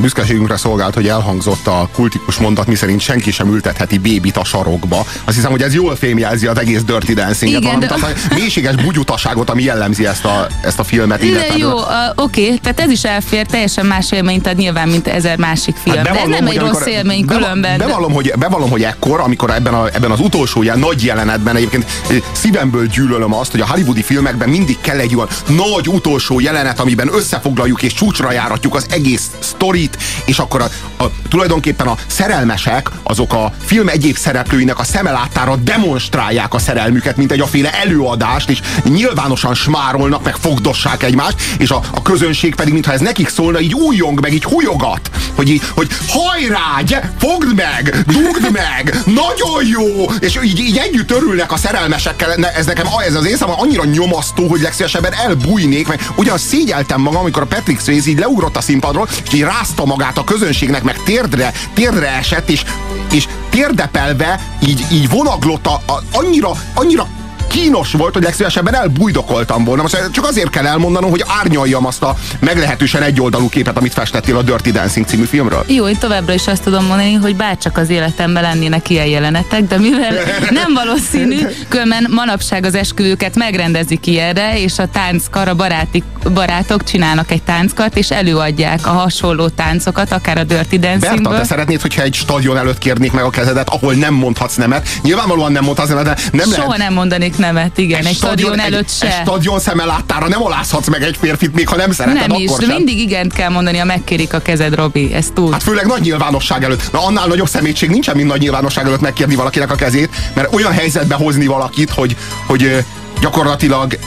[0.00, 4.98] büszkeségünkre szolgált, hogy elhangzott a kultikus mondat, miszerint senki sem ültetheti bébit a sarokba.
[5.24, 8.06] Azt hiszem, hogy ez jól fémjelzi az egész Dirty Dancing-et, Igen, valamint de...
[8.30, 11.18] a mélységes bugyutaságot, ami jellemzi ezt a, ezt a filmet.
[11.18, 15.06] De jó, uh, oké, okay, tehát ez is elfér, teljesen más élményt ad nyilván, mint
[15.06, 15.96] ezer másik film.
[15.96, 17.78] Hát bevallom, de ez nem egy rossz élmény beva, különben.
[17.78, 21.86] Bevallom, hogy, bevallom, hogy ekkor, amikor ebben, a, ebben az utolsó ilyen nagy jelenetben egyébként
[22.32, 27.08] szívemből gyűlölöm azt, hogy a hollywoodi filmekben mindig kell egy olyan nagy utolsó jelenet, amiben
[27.12, 30.68] összefoglaljuk és csúcsra járatjuk az egész sztorit, és akkor a,
[31.04, 37.32] a, tulajdonképpen a szerelmesek azok a film egyéb szereplőinek a szemelátára demonstrálják a szerelmüket, mint
[37.32, 42.92] egy aféle előadást, és nyilvánosan smárolnak, meg fogdossák egymást, és a, a közönség pedig, mintha
[42.92, 47.96] ez nekik szólna, így újjong, meg így hújogat, hogy, így, hogy hajrá, gy- fogd meg,
[48.06, 53.26] dugd meg, nagyon jó, és így, így együtt örülnek a szerelmesekkel, ez nekem ez az
[53.26, 58.10] én számomra annyira nyomasztó, hogy legszívesebben elbújnék, meg ugyan szégyeltem magam, amikor a Patrick Swayze
[58.10, 62.64] így leugrott a színpadról, így rázta magát a közönségnek, meg térdre, térdre esett, és,
[63.12, 67.06] és térdepelve így, így vonaglott, a, a, annyira, annyira
[67.46, 69.82] kínos volt, hogy legszívesebben elbújdokoltam volna.
[69.82, 74.42] Most csak azért kell elmondanom, hogy árnyaljam azt a meglehetősen egyoldalú képet, amit festettél a
[74.42, 75.64] Dirty Dancing című filmről.
[75.66, 79.78] Jó, én továbbra is azt tudom mondani, hogy bárcsak az életemben lennének ilyen jelenetek, de
[79.78, 80.12] mivel
[80.60, 87.30] nem valószínű, különben manapság az esküvőket megrendezik ilyenre, és a tánckar, a baráti, barátok csinálnak
[87.30, 91.38] egy tánckart, és előadják a hasonló táncokat, akár a Dirty Berta, Dancingből.
[91.38, 94.88] te szeretnéd, hogyha egy stadion előtt kérnék meg a kezedet, ahol nem mondhatsz nemet?
[95.02, 96.78] Nyilvánvalóan nem mondhatsz nemet, de nem Soha lehet.
[96.78, 99.06] nem mondanék nemet, igen, egy, stadion előtt egy, se.
[99.06, 102.60] egy stadion szemeláttára nem alázhatsz meg egy férfit, még ha nem szereted, nem is, akkor
[102.60, 102.76] de sem.
[102.76, 105.52] mindig igent kell mondani, ha megkérik a kezed, Robi, ezt tud.
[105.52, 106.92] Hát főleg nagy nyilvánosság előtt.
[106.92, 110.72] Na annál nagyobb szemétség nincsen, mint nagy nyilvánosság előtt megkérni valakinek a kezét, mert olyan
[110.72, 112.84] helyzetbe hozni valakit, hogy, hogy
[113.20, 113.98] gyakorlatilag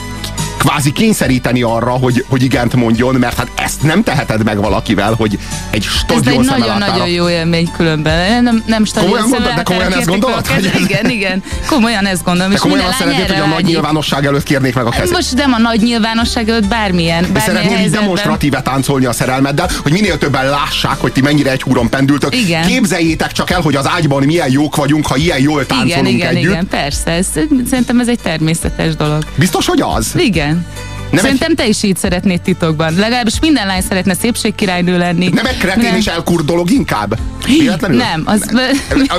[0.60, 5.38] kvázi kényszeríteni arra, hogy, hogy igent mondjon, mert hát ezt nem teheted meg valakivel, hogy
[5.70, 6.78] egy Ez stadion egy szemelátára.
[6.78, 8.42] nagyon-nagyon jó élmény különben.
[8.42, 9.54] Nem, nem stadion Komolyan mondod?
[9.54, 11.42] De komolyan ezt gondolod, hogy ez- Igen, igen.
[11.66, 12.50] Komolyan ezt gondolom.
[12.50, 15.12] Te és komolyan azt szeretnéd, hogy a nagy nyilvánosság előtt kérnék meg a kezét?
[15.12, 19.92] Most nem a nagy nyilvánosság előtt bármilyen, bármilyen szeretnél így demonstratíve táncolni a szerelmeddel, hogy
[19.92, 22.34] minél többen lássák, hogy ti mennyire egy húron pendültök.
[22.36, 22.66] Igen.
[22.66, 26.28] Képzeljétek csak el, hogy az ágyban milyen jók vagyunk, ha ilyen jól táncolunk Igen, igen,
[26.36, 26.50] együtt.
[26.50, 27.10] igen, persze.
[27.10, 27.26] Ez,
[27.70, 29.24] szerintem ez egy természetes dolog.
[29.34, 30.12] Biztos, hogy az?
[30.16, 30.49] Igen.
[30.50, 30.89] Пока.
[31.10, 32.94] Nem Szerintem te is így szeretnéd titokban.
[32.94, 35.28] Legalábbis minden lány szeretne szépségkirálynő lenni.
[35.28, 35.96] Nem egy kretén Nem.
[35.96, 37.18] és elkurd dolog inkább?
[37.46, 37.96] Véletlenül?
[37.96, 38.42] Nem, az,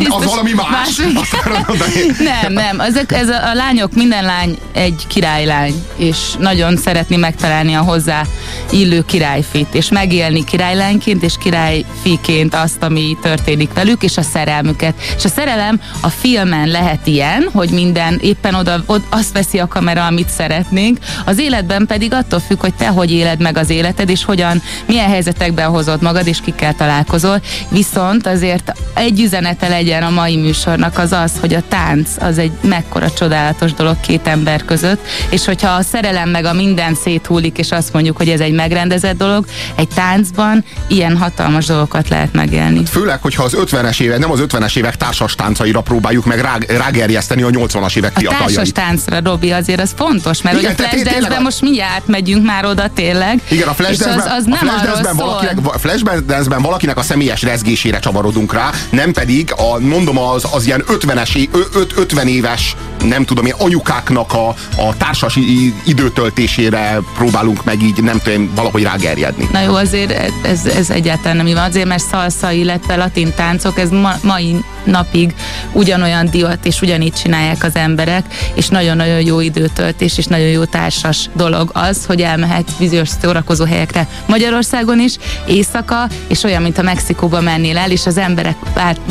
[0.09, 0.97] Az valami más.
[1.67, 1.93] Mondani.
[2.19, 7.73] Nem, nem, ezek, ez a, a lányok, minden lány egy királylány, és nagyon szeretni megtalálni
[7.73, 8.25] a hozzá
[8.71, 14.93] illő királyfit, és megélni királylányként és királyfiként azt, ami történik velük, és a szerelmüket.
[15.17, 19.67] És a szerelem a filmen lehet ilyen, hogy minden éppen oda, oda azt veszi a
[19.67, 24.09] kamera, amit szeretnénk, az életben pedig attól függ, hogy te hogy éled meg az életed,
[24.09, 27.41] és hogyan, milyen helyzetekben hozod magad, és kikkel találkozol.
[27.69, 32.51] Viszont azért egy üzenete legyen a mai műsornak az az, hogy a tánc az egy
[32.61, 37.71] mekkora csodálatos dolog két ember között, és hogyha a szerelem meg a minden széthullik, és
[37.71, 42.85] azt mondjuk, hogy ez egy megrendezett dolog, egy táncban ilyen hatalmas dolgokat lehet megélni.
[42.85, 47.41] Főleg, hogyha az 50-es évek, nem az 50-es évek társas táncaira próbáljuk meg rá, rágerjeszteni
[47.41, 48.55] a 80-as évek A fiataljait.
[48.55, 52.45] társas táncra, Robi, azért az fontos, mert Igen, hogy a flashdance a- most mindjárt átmegyünk
[52.45, 53.41] már oda tényleg.
[53.49, 55.25] Igen, a az, Flashdance-ben, az a nem Flashdance-ben arról szól.
[55.25, 60.83] valakinek, Flashdance-ben valakinek a személyes rezgésére csavarodunk rá, nem pedig a, mondom, az, az ilyen
[60.87, 65.39] 50-es, é- ö- öt- 50 éves, nem tudom én, anyukáknak a, a társas
[65.85, 69.47] időtöltésére próbálunk meg így, nem tudom, valahogy rágerjedni.
[69.51, 71.57] Na jó, azért ez, ez egyáltalán nem van.
[71.57, 75.33] Azért, mert szalsza, illetve latin táncok, ez ma, mai napig
[75.71, 81.29] ugyanolyan divat, és ugyanígy csinálják az emberek, és nagyon-nagyon jó időtöltés, és nagyon jó társas
[81.33, 85.15] dolog az, hogy elmehetsz bizonyos szórakozó helyekre Magyarországon is,
[85.47, 88.55] éjszaka, és olyan, mint a Mexikóba mennél el, és az emberek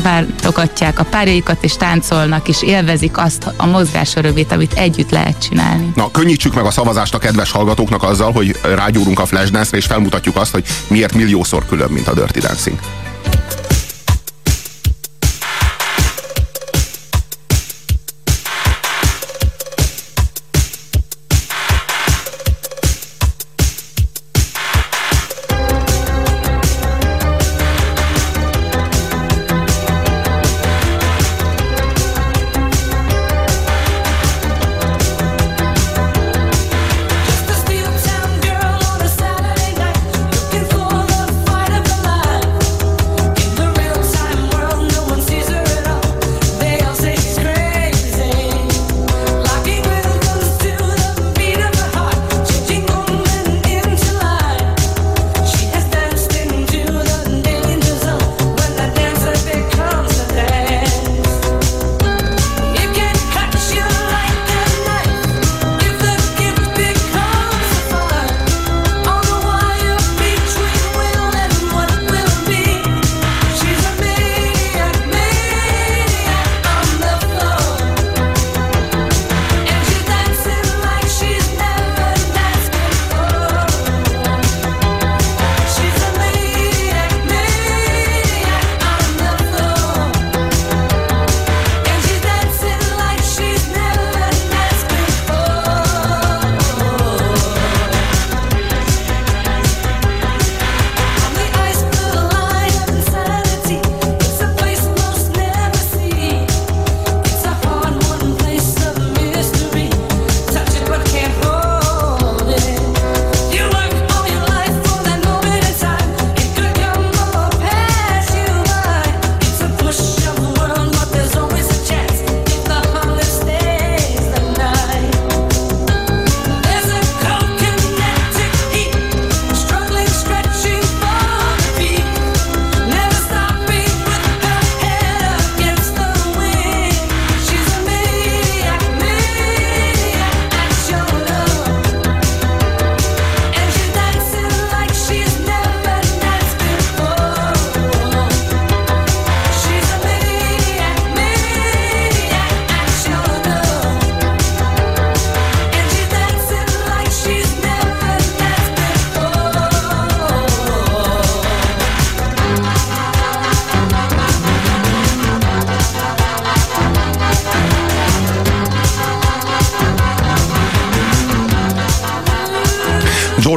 [0.03, 5.91] váltogatják a párjaikat, és táncolnak, és élvezik azt a mozgás örömét, amit együtt lehet csinálni.
[5.95, 10.35] Na, könnyítsük meg a szavazást a kedves hallgatóknak azzal, hogy rágyúrunk a Flashdance-re, és felmutatjuk
[10.35, 12.79] azt, hogy miért milliószor külön, mint a Dirty Dancing.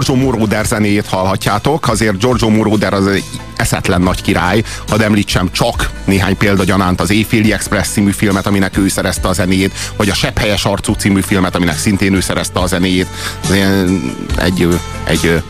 [0.05, 3.25] Giorgio Moroder zenéjét hallhatjátok, azért Giorgio Moroder az egy
[3.57, 8.77] eszetlen nagy király, hadd említsem csak néhány példa gyanánt az Éjféli Express című filmet, aminek
[8.77, 12.67] ő szerezte a zenéjét, vagy a Sepphelyes arcú című filmet, aminek szintén ő szerezte a
[12.67, 13.07] zenéjét.
[14.37, 14.69] Egy,
[15.05, 15.43] egy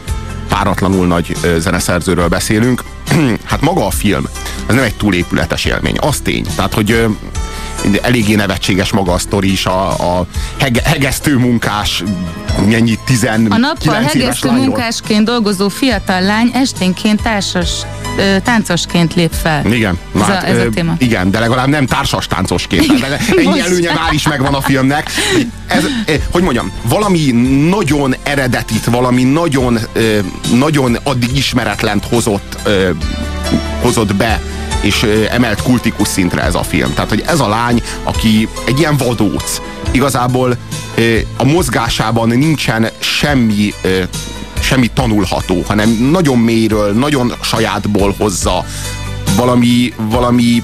[0.49, 2.83] páratlanul nagy zeneszerzőről beszélünk.
[3.51, 4.29] hát maga a film,
[4.67, 6.47] ez nem egy túlépületes élmény, az tény.
[6.57, 7.07] Tehát, hogy
[8.03, 10.27] eléggé nevetséges maga a sztori is, a, a
[10.59, 12.03] hege, hegesztő munkás,
[12.73, 17.71] ennyi 19 A nappal hegesztő munkásként dolgozó fiatal lány esténként társas,
[18.43, 19.73] táncosként lép fel.
[19.73, 20.95] Igen, Ez a- hát, ez a téma.
[20.99, 23.01] Igen, de legalább nem társas táncosként.
[23.01, 23.61] Tehát Ennyi Most.
[23.61, 25.11] előnye már is megvan a filmnek.
[25.67, 25.85] Ez,
[26.31, 27.31] hogy mondjam, valami
[27.71, 29.79] nagyon eredetit, valami nagyon,
[30.55, 32.59] nagyon addig ismeretlent hozott,
[33.83, 34.41] hozott be
[34.81, 36.95] és emelt kultikus szintre ez a film.
[36.95, 40.57] Tehát, hogy ez a lány, aki egy ilyen vadóc, igazából
[41.37, 43.73] a mozgásában nincsen semmi
[44.61, 48.65] semmi tanulható, hanem nagyon mélyről, nagyon sajátból hozza
[49.37, 50.63] valami, valami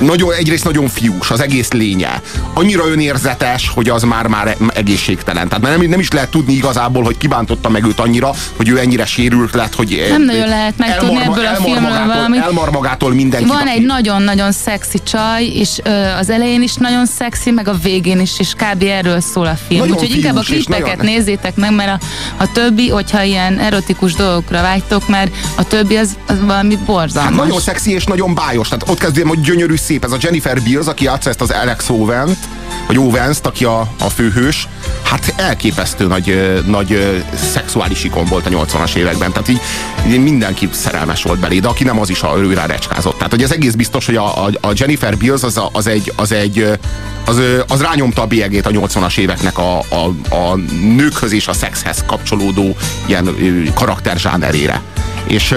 [0.00, 2.22] nagyon, egyrészt nagyon fiús, az egész lénye.
[2.52, 5.48] Annyira önérzetes, hogy az már-már egészségtelen.
[5.48, 9.06] Tehát nem, nem is lehet tudni igazából, hogy kibántotta meg őt annyira, hogy ő ennyire
[9.06, 12.40] sérült lett, hogy Nem nagyon lehet megtudni ebből a filmről magától, valamit.
[12.40, 13.48] Elmar magától mindenki.
[13.48, 18.20] Van egy nagyon-nagyon szexi csaj, és ö, az elején is nagyon szexi, meg a végén
[18.20, 18.82] is, és kb.
[18.82, 19.80] erről szól a film.
[19.80, 22.06] Nagyon Úgyhogy inkább a klippeket nagyon- nézzétek meg, mert a,
[22.42, 27.32] a többi, hogyha ilyen erotikus dolgokra vágytok, mert a többi az, az valami borzalmas.
[27.32, 28.68] Hát nagyon szexi és nagyon bájos.
[28.68, 30.04] Tehát ott kezdődik, hogy gyönyörű szép.
[30.04, 32.38] Ez a Jennifer Beals, aki játsza ezt az Alex Owens,
[32.86, 34.68] vagy owens aki a, a főhős,
[35.02, 37.22] hát elképesztő nagy, nagy
[37.52, 39.32] szexuális ikon volt a 80-as években.
[39.32, 39.60] Tehát így,
[40.08, 43.16] így mindenki szerelmes volt belé, de aki nem, az is a ő rá recskázott.
[43.16, 46.12] Tehát, hogy ez egész biztos, hogy a, a, a Jennifer Beals az, a, az, egy,
[46.16, 46.78] az egy
[47.24, 50.56] az, az rányomta a bélyegét a 80-as éveknek a, a, a
[50.96, 52.76] nőkhöz és a szexhez kapcsolódó
[53.06, 53.28] ilyen
[53.74, 54.80] karakterzsánerére.
[55.26, 55.54] És,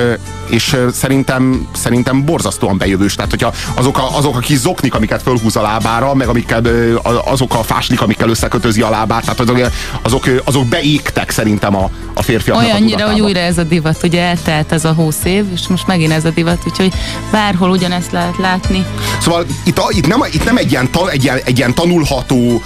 [0.49, 3.15] és szerintem, szerintem borzasztóan bejövős.
[3.15, 6.61] Tehát, hogyha azok a, azok a kis zoknik, amiket fölhúz a lábára, meg amikkel,
[7.03, 9.59] a- azok a fáslik, amikkel összekötözi a lábát, tehát azok,
[10.01, 13.11] azok, azok beégtek szerintem a, a férfiaknak a Olyannyira, tudatába.
[13.11, 16.25] hogy újra ez a divat, ugye eltelt ez a 20 év, és most megint ez
[16.25, 16.93] a divat, úgyhogy
[17.31, 18.85] bárhol ugyanezt lehet látni.
[19.21, 22.61] Szóval itt, a, itt, nem, itt nem egy ilyen, ta, egy, ilyen, egy ilyen tanulható,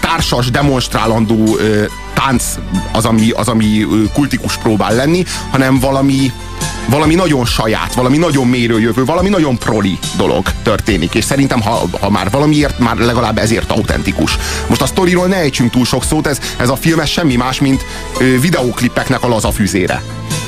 [0.00, 1.56] társas, demonstrálandó
[2.14, 2.44] tánc
[2.92, 6.32] az, ami, az, ami kultikus próbál lenni, hanem valami,
[6.86, 11.14] valami nagyon saját, valami nagyon mélyről jövő, valami nagyon proli dolog történik.
[11.14, 14.38] És szerintem, ha, ha már valamiért, már legalább ezért autentikus.
[14.68, 17.60] Most a sztoriról ne ejtsünk túl sok szót, ez, ez a film ez semmi más,
[17.60, 17.84] mint
[18.18, 19.50] ö, videóklippeknek a laza.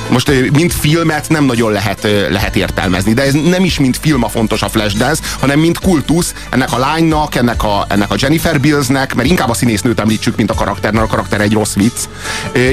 [0.09, 4.29] Most mint filmet nem nagyon lehet, lehet értelmezni, de ez nem is mint film a
[4.29, 9.15] fontos a Flashdance, hanem mint kultusz ennek a lánynak, ennek a, ennek a Jennifer Billsnek,
[9.15, 11.97] mert inkább a színésznőt említsük, mint a karakter, mert a karakter egy rossz vicc,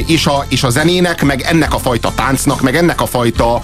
[0.06, 3.60] és a, és a zenének, meg ennek a fajta táncnak, meg ennek a fajta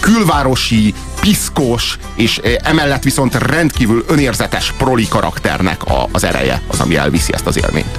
[0.00, 7.32] külvárosi, piszkos, és emellett viszont rendkívül önérzetes proli karakternek a, az ereje, az, ami elviszi
[7.32, 7.98] ezt az élményt.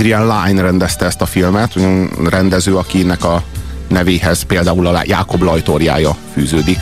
[0.00, 1.74] Adrian Lyne rendezte ezt a filmet,
[2.28, 3.42] rendező, akinek a
[3.88, 6.78] nevéhez például a Jákob Lajtorjája fűződik,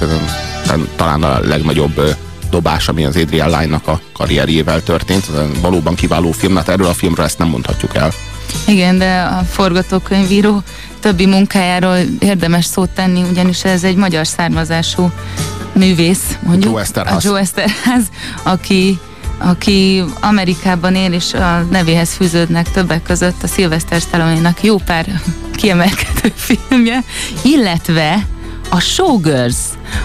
[0.96, 2.16] talán a legnagyobb
[2.50, 5.26] dobás, ami az Adrian Lyne-nak a karrierjével történt.
[5.60, 8.10] Valóban kiváló film, hát erről a filmről ezt nem mondhatjuk el.
[8.66, 10.62] Igen, de a forgatókönyvíró
[11.00, 15.10] többi munkájáról érdemes szót tenni, ugyanis ez egy magyar származású
[15.72, 16.72] művész, mondjuk.
[16.72, 17.24] Joe Esterház.
[17.24, 18.04] A Joe Esterház,
[18.42, 18.98] aki
[19.38, 25.20] aki Amerikában él, és a nevéhez fűződnek többek között a Sylvester stallone jó pár
[25.54, 26.32] kiemelkedő
[26.68, 27.04] filmje,
[27.42, 28.26] illetve
[28.68, 29.56] a Showgirls,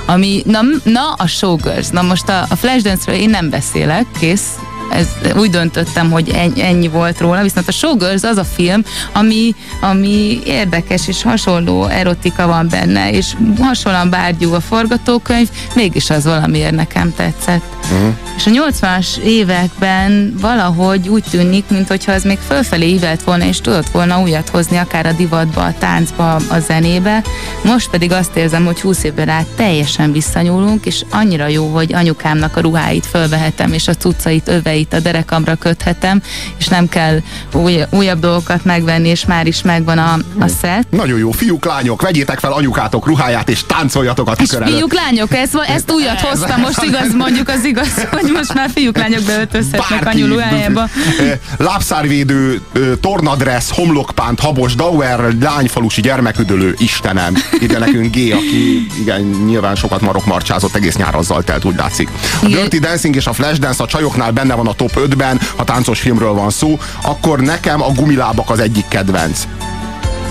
[0.06, 4.50] ami, na, na a Showgirls, na most a, a Flashdance-ről én nem beszélek, kész,
[4.94, 8.84] ez, úgy döntöttem, hogy ennyi volt róla, viszont a Showgirls az a film,
[9.14, 16.24] ami, ami érdekes és hasonló erotika van benne, és hasonlóan bárgyú a forgatókönyv, mégis az
[16.24, 17.64] valamiért nekem tetszett.
[17.92, 18.14] Uh-huh.
[18.36, 23.90] És a 80-as években valahogy úgy tűnik, mintha ez még fölfelé ívelt volna, és tudott
[23.90, 27.24] volna újat hozni, akár a divatba, a táncba, a zenébe.
[27.64, 32.58] Most pedig azt érzem, hogy 20 évvel át teljesen visszanyúlunk, és annyira jó, hogy anyukámnak
[32.58, 36.22] a ruháit fölvehetem, és a cuccait, öveit a derekamra köthetem,
[36.58, 37.20] és nem kell
[37.54, 40.90] új, újabb dolgokat megvenni, és már is megvan a, a szett.
[40.90, 45.58] Nagyon jó, fiúk, lányok, vegyétek fel anyukátok ruháját, és táncoljatok a tükör fiúk, lányok, ezt,
[45.68, 50.14] ezt újat hoztam, most igaz, mondjuk az igaz, hogy most már fiúk, lányok beöltözhetnek a
[50.14, 50.90] nyulóhelyába.
[51.58, 52.62] Lábszárvédő,
[53.02, 57.34] tornadress, homlokpánt, habos, dauer, lányfalusi gyermeküdölő, Istenem.
[57.60, 62.10] Ide nekünk G, aki igen, nyilván sokat marokmarcsázott, egész nyár azzal telt, úgy látszik.
[62.42, 66.00] A Dirty Dancing és a Flashdance a csajoknál benne van a top 5-ben, ha táncos
[66.00, 69.48] filmről van szó, akkor nekem a gumilábak az egyik kedvenc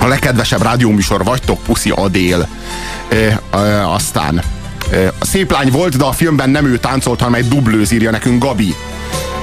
[0.03, 2.49] a legkedvesebb rádióműsor vagytok, Puszi Adél.
[3.09, 3.17] E,
[3.59, 4.43] e, aztán
[5.19, 8.45] a szép lány volt, de a filmben nem ő táncolt, hanem egy dublőz írja nekünk
[8.45, 8.75] Gabi.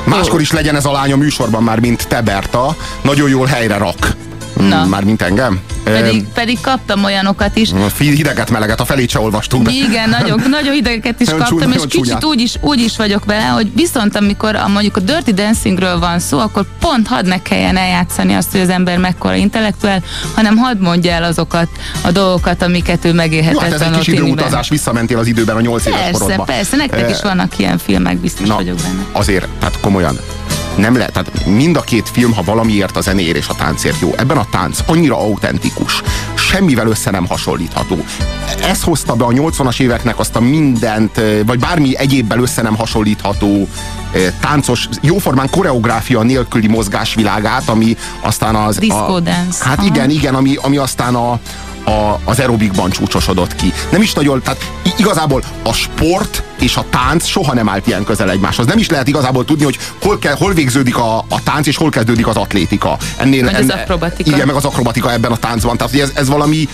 [0.03, 2.75] Máskor is legyen ez a lány a műsorban már, mint te, Berta.
[3.01, 4.15] Nagyon jól helyre rak.
[4.67, 4.85] Na.
[4.85, 5.59] Már mint engem.
[5.83, 7.69] Pedig, pedig kaptam olyanokat is.
[7.97, 9.71] Hideget, meleget, a felét se olvastunk be.
[9.71, 13.45] Igen, nagyon, nagyon hidegeket is kaptam, csúnya, és kicsit úgy is, úgy is vagyok vele,
[13.45, 17.77] hogy viszont amikor a, mondjuk a Dirty Dancingről van szó, akkor pont hadd ne kelljen
[17.77, 20.03] eljátszani azt, hogy az ember mekkora intellektuál,
[20.35, 21.67] hanem hadd mondja el azokat
[22.01, 23.53] a dolgokat, amiket ő megélhetett.
[23.53, 26.45] Jó, hát ez egy kis időutazás, visszamentél az időben a nyolc éves persze, korodban.
[26.45, 29.05] Persze, nektek is vannak ilyen filmek, biztos Na, vagyok benne.
[29.11, 30.19] Azért, tehát komolyan,
[30.79, 34.13] nem lehet, tehát mind a két film, ha valamiért a zenéért és a táncért jó.
[34.17, 36.01] Ebben a tánc annyira autentikus,
[36.35, 37.97] semmivel össze nem hasonlítható.
[38.61, 43.67] Ez hozta be a 80-as éveknek azt a mindent, vagy bármi egyébbel össze nem hasonlítható
[44.39, 48.77] táncos, jóformán koreográfia nélküli mozgásvilágát, ami aztán az...
[48.77, 49.63] Disco a, dance.
[49.63, 51.31] Hát igen, igen, ami, ami aztán a,
[51.83, 53.73] a, az aerobikban csúcsosodott ki.
[53.91, 58.29] Nem is nagyon, tehát igazából a sport és a tánc soha nem állt ilyen közel
[58.29, 58.65] egymáshoz.
[58.65, 61.89] Nem is lehet igazából tudni, hogy hol, kell, hol végződik a, a tánc, és hol
[61.89, 62.97] kezdődik az atlétika.
[63.17, 64.29] Ennél, meg enne, az akrobatika.
[64.29, 65.77] Igen, meg az akrobatika ebben a táncban.
[65.77, 66.67] Tehát ez, ez valami,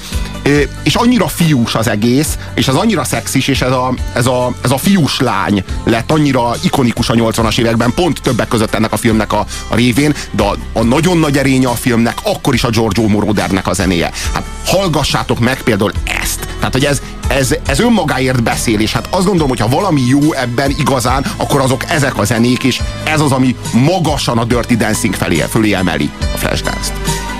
[0.83, 4.71] és annyira fiús az egész, és ez annyira szexis, és ez a, ez a, ez
[4.71, 9.33] a fiús lány lett annyira ikonikus a 80-as években, pont többek között ennek a filmnek
[9.33, 13.07] a, a révén, de a, a nagyon nagy erénye a filmnek akkor is a Giorgio
[13.07, 14.11] Morodernek a zenéje.
[14.33, 16.47] Hát hallgassátok meg például ezt.
[16.57, 20.33] Tehát, hogy ez, ez, ez önmagáért beszél, és hát azt gondolom, hogy ha valami jó
[20.33, 25.13] ebben igazán, akkor azok ezek a zenék, és ez az, ami magasan a Dirty Dancing
[25.13, 27.34] felé, fölé emeli a Flashdance-t.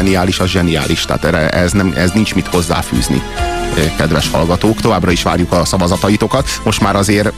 [0.00, 3.22] Zseniális, az zseniális, tehát erre, ez, nem, ez nincs mit hozzáfűzni
[3.96, 4.80] kedves hallgatók.
[4.80, 6.60] Továbbra is várjuk a szavazataitokat.
[6.64, 7.32] Most már azért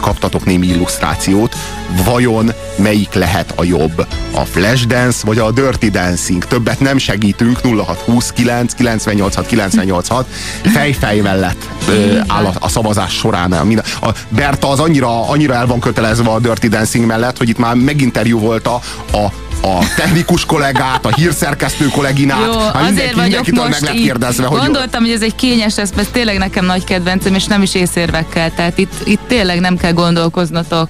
[0.00, 1.56] kaptatok némi illusztrációt.
[2.04, 4.06] Vajon melyik lehet a jobb?
[4.34, 6.44] A Flashdance vagy a Dirty Dancing?
[6.44, 7.60] Többet nem segítünk.
[7.60, 10.26] 0629 986 986
[10.62, 13.52] fejfej mellett ö, áll a, a szavazás során.
[13.52, 13.64] A,
[14.06, 17.74] a Berta az annyira, annyira el van kötelezve a Dirty Dancing mellett, hogy itt már
[17.74, 18.74] meginterjúvolta
[19.12, 19.47] a a
[19.96, 22.44] technikus kollégát, a hírszerkesztő kolléginát.
[22.44, 25.90] Jó, hát azért vagyok most meg lett kérdezve, hogy Gondoltam, hogy ez egy kényes lesz,
[25.96, 28.54] mert tényleg nekem nagy kedvencem, és nem is észérvekkel.
[28.54, 30.88] Tehát itt, itt tényleg nem kell gondolkoznotok.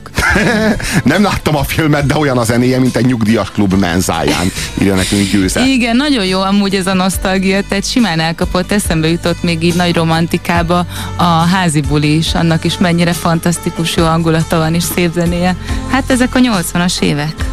[1.04, 5.30] nem láttam a filmet, de olyan a zenéje, mint egy nyugdíjas klub menzáján, írja nekünk
[5.30, 5.66] Győze.
[5.66, 9.94] Igen, nagyon jó amúgy ez a nosztalgia, tehát simán elkapott, eszembe jutott még így nagy
[9.94, 15.56] romantikába a házi buli is, annak is mennyire fantasztikus jó hangulata van és szép zenéje.
[15.90, 17.47] Hát ezek a 80-as évek.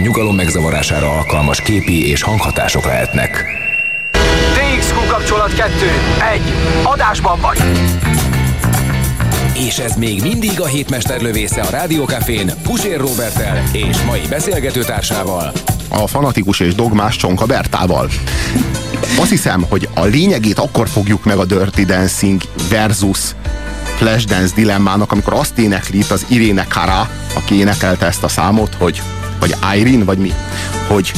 [0.00, 3.44] Nyugalom megzavarására alkalmas képi és hanghatások lehetnek.
[4.54, 5.70] DXQ kapcsolat 2.
[6.34, 6.40] 1.
[6.82, 7.58] Adásban vagy.
[9.54, 15.52] És ez még mindig a hétmester lövésze a Rádiókafén Pusér Robertel és mai beszélgetőtársával.
[15.88, 18.10] a fanatikus és dogmás Csonka Bertával.
[19.18, 22.40] Azt hiszem, hogy a lényegét akkor fogjuk meg a Dirty Dancing
[22.70, 23.18] versus
[23.96, 29.02] Flashdance dilemmának, amikor azt énekli itt az Irene Cara, aki énekelte ezt a számot, hogy
[29.40, 30.32] vagy Irene, vagy mi,
[30.88, 31.12] hogy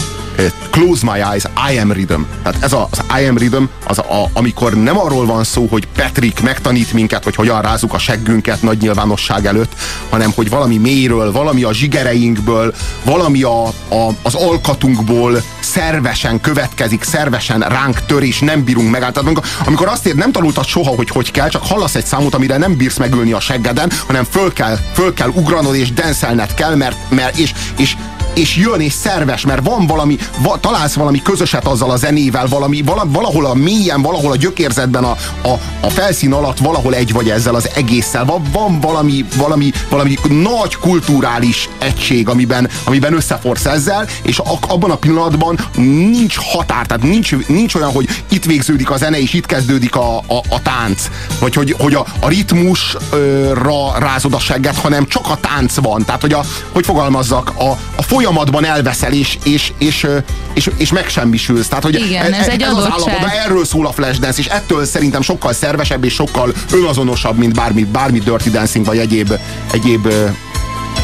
[0.71, 2.21] Close my eyes, I am rhythm.
[2.43, 5.89] Tehát ez a, az I am rhythm, az a, amikor nem arról van szó, hogy
[5.97, 9.73] Patrick megtanít minket, hogy hogyan rázzuk a seggünket nagy nyilvánosság előtt,
[10.11, 17.61] hanem hogy valami mélyről, valami a zsigereinkből, valami a, a, az alkatunkból szervesen következik, szervesen
[17.61, 19.15] ránk tör, és nem bírunk megállni.
[19.15, 22.35] Tehát amikor, amikor azt ér, nem tanultad soha, hogy hogy kell, csak hallasz egy számot,
[22.35, 26.75] amire nem bírsz megülni a seggeden, hanem föl kell, föl kell ugranod, és denszelned kell,
[26.75, 27.97] mert, mert és, és
[28.35, 32.83] és jön és szerves, mert van valami, va, találsz valami közöset azzal a zenével, valami,
[32.83, 37.31] vala, valahol a mélyen, valahol a gyökérzetben, a, a, a felszín alatt valahol egy vagy
[37.31, 38.25] ezzel az egésszel.
[38.25, 44.91] Van, van valami, valami, valami nagy kulturális egység, amiben, amiben összeforsz ezzel, és a, abban
[44.91, 49.47] a pillanatban nincs határ, tehát nincs, nincs olyan, hogy itt végződik a zene, és itt
[49.47, 51.11] kezdődik a, a, a tánc,
[51.41, 56.05] vagy hogy, hogy a, a ritmusra rázod a segget, hanem csak a tánc van.
[56.05, 60.07] Tehát, hogy a, hogy fogalmazzak, a, a folyamatban elveszel, és, és, és,
[60.55, 61.69] és, és megsemmisülsz.
[61.69, 62.91] Tehát, hogy Igen, ez egy az adottság.
[62.91, 67.55] állapot, de erről szól a Flashdance, és ettől szerintem sokkal szervesebb és sokkal önazonosabb, mint
[67.55, 69.33] bármi, bármi Dirty Dancing, vagy egyéb,
[69.73, 70.13] egyéb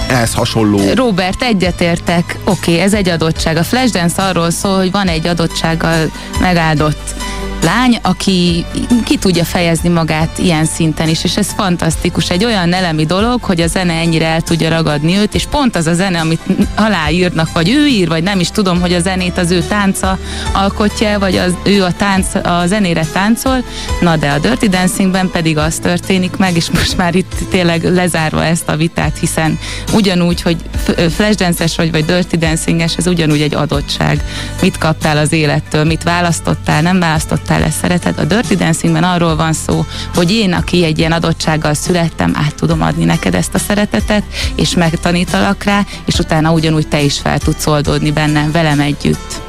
[0.09, 0.81] ehhez hasonló.
[0.95, 2.39] Robert, egyetértek.
[2.45, 3.57] Oké, okay, ez egy adottság.
[3.57, 6.11] A Flashdance arról szól, hogy van egy adottsággal
[6.41, 7.15] megáldott
[7.63, 8.65] lány, aki
[9.05, 12.31] ki tudja fejezni magát ilyen szinten is, és ez fantasztikus.
[12.31, 15.87] Egy olyan elemi dolog, hogy a zene ennyire el tudja ragadni őt, és pont az
[15.87, 16.41] a zene, amit
[16.75, 20.19] aláírnak, vagy ő ír, vagy nem is tudom, hogy a zenét az ő tánca
[20.53, 23.65] alkotja, vagy az, ő a, tánc, a zenére táncol,
[24.01, 28.45] na de a Dirty Dancingben pedig az történik meg, és most már itt tényleg lezárva
[28.45, 29.59] ezt a vitát, hiszen
[29.93, 34.25] ugyanúgy, hogy f- Flashdance-es vagy, vagy Dirty Dancinges, ez ugyanúgy egy adottság.
[34.61, 38.19] Mit kaptál az élettől, mit választottál, nem választottál, ezt szereted.
[38.19, 39.85] A Dirty Dancingben arról van szó,
[40.15, 44.23] hogy én, aki egy ilyen adottsággal születtem, át tudom adni neked ezt a szeretetet,
[44.55, 49.41] és megtanítalak rá, és utána ugyanúgy te is fel tudsz oldódni bennem, velem együtt.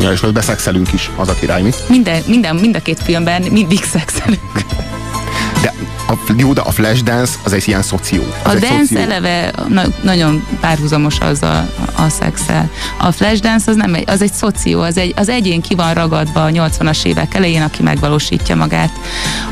[0.00, 1.70] Ja, és hogy beszexelünk is, az a király, mi?
[1.88, 4.64] Minden, minden, mind a két filmben mindig szexelünk.
[5.62, 5.74] De
[6.10, 8.22] a, jó, de a Flashdance az egy ilyen szoció.
[8.42, 8.98] Az A dance szoció.
[8.98, 12.70] eleve na, nagyon párhuzamos az a, a szexel.
[12.98, 16.44] A flashdance az nem egy, az egy szoció, az, egy, az egyén ki van ragadva
[16.44, 18.90] a 80-as évek elején, aki megvalósítja magát.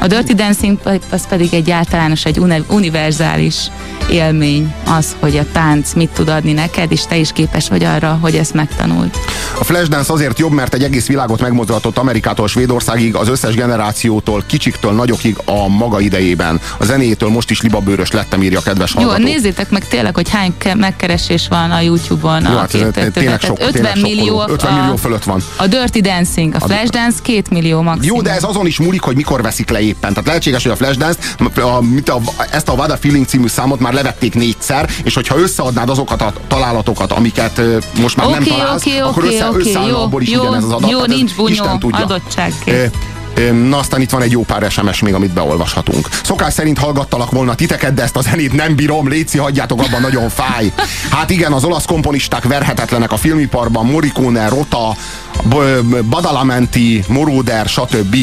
[0.00, 0.78] A Dirty Dancing
[1.10, 3.56] az pedig egy általános, egy uni- univerzális
[4.10, 8.18] élmény az, hogy a tánc mit tud adni neked, és te is képes vagy arra,
[8.20, 9.10] hogy ezt megtanuld.
[9.60, 14.92] A Flashdance azért jobb, mert egy egész világot megmozgatott Amerikától Svédországig, az összes generációtól, kicsiktől
[14.92, 16.47] nagyokig a maga idejében.
[16.78, 19.22] A zenéjétől most is libabőrös lettem, írja a kedves Jó, hallgató.
[19.22, 22.42] nézzétek meg tényleg, hogy hány ke- megkeresés van a YouTube-on.
[22.42, 23.12] Jó, a hát képtetőben.
[23.12, 24.52] tényleg sok, 50 tényleg millió, sokkoló.
[24.52, 25.42] 50 millió fölött van.
[25.56, 28.16] A Dirty Dancing, a Flashdance 2 millió maximum.
[28.16, 30.12] Jó, de ez azon is múlik, hogy mikor veszik le éppen.
[30.12, 31.18] Tehát lehetséges, hogy a Flashdance,
[31.60, 32.20] a, mint a,
[32.50, 37.12] ezt a Vada Feeling című számot már levették négyszer, és hogyha összeadnád azokat a találatokat,
[37.12, 37.60] amiket
[38.00, 40.40] most már nem Oké, találsz, oké, akkor oké, össze, oké, összeállna jó, abból is jó,
[40.40, 40.90] ugyanez az adat.
[40.90, 41.78] jó, ez nincs bunyó, Isten
[43.68, 46.08] Na aztán itt van egy jó pár SMS még, amit beolvashatunk.
[46.22, 50.28] Szokás szerint hallgattalak volna titeket, de ezt a zenét nem bírom, léci, hagyjátok abban, nagyon
[50.28, 50.72] fáj.
[51.10, 54.96] Hát igen, az olasz komponisták verhetetlenek a filmiparban, Morricone, Rota,
[56.08, 58.16] Badalamenti, Moroder, stb.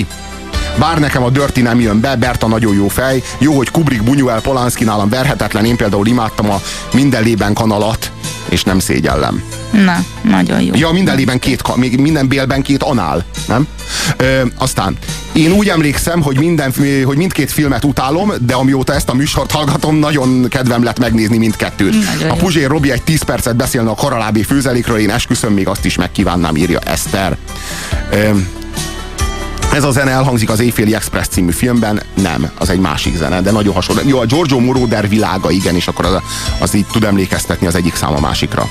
[0.80, 3.24] Bár nekem a Dirty nem jön be, Berta nagyon jó fej.
[3.38, 5.66] Jó, hogy Kubrick, Buñuel, Polanski nálam verhetetlen.
[5.66, 6.62] Én például imádtam a
[6.94, 8.12] minden lében kanalat,
[8.56, 9.44] és nem szégyellem.
[9.72, 10.74] Na, nagyon jó.
[10.76, 13.68] Ja, minden lében két, még minden bélben két anál, nem?
[14.18, 14.98] Ö, aztán,
[15.34, 16.74] én úgy emlékszem, hogy, minden,
[17.06, 22.06] hogy mindkét filmet utálom, de amióta ezt a műsort hallgatom, nagyon kedvem lett megnézni mindkettőt.
[22.14, 22.36] Nagyon a.
[22.36, 26.56] Puzsér Robi egy 10 percet beszélne a karalábi főzelékről, én esküszöm, még azt is megkívánnám,
[26.56, 27.38] írja Eszter.
[28.12, 28.30] Ö,
[29.76, 33.52] ez a zene elhangzik az Éjféli Express című filmben, nem, az egy másik zene, de
[33.52, 34.02] nagyon hasonló.
[34.06, 36.22] Jó, a Giorgio Moroder világa, igen, és akkor az,
[36.60, 38.70] az így tud emlékeztetni az egyik szám a másikra.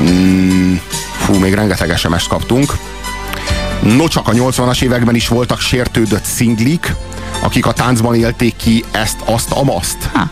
[0.00, 0.74] Mm,
[1.16, 2.72] fú, még rengeteg SMS-t kaptunk.
[3.80, 6.94] No, csak a 80-as években is voltak sértődött szinglik,
[7.40, 10.10] akik a táncban élték ki ezt, azt, amaszt.
[10.12, 10.30] Ha.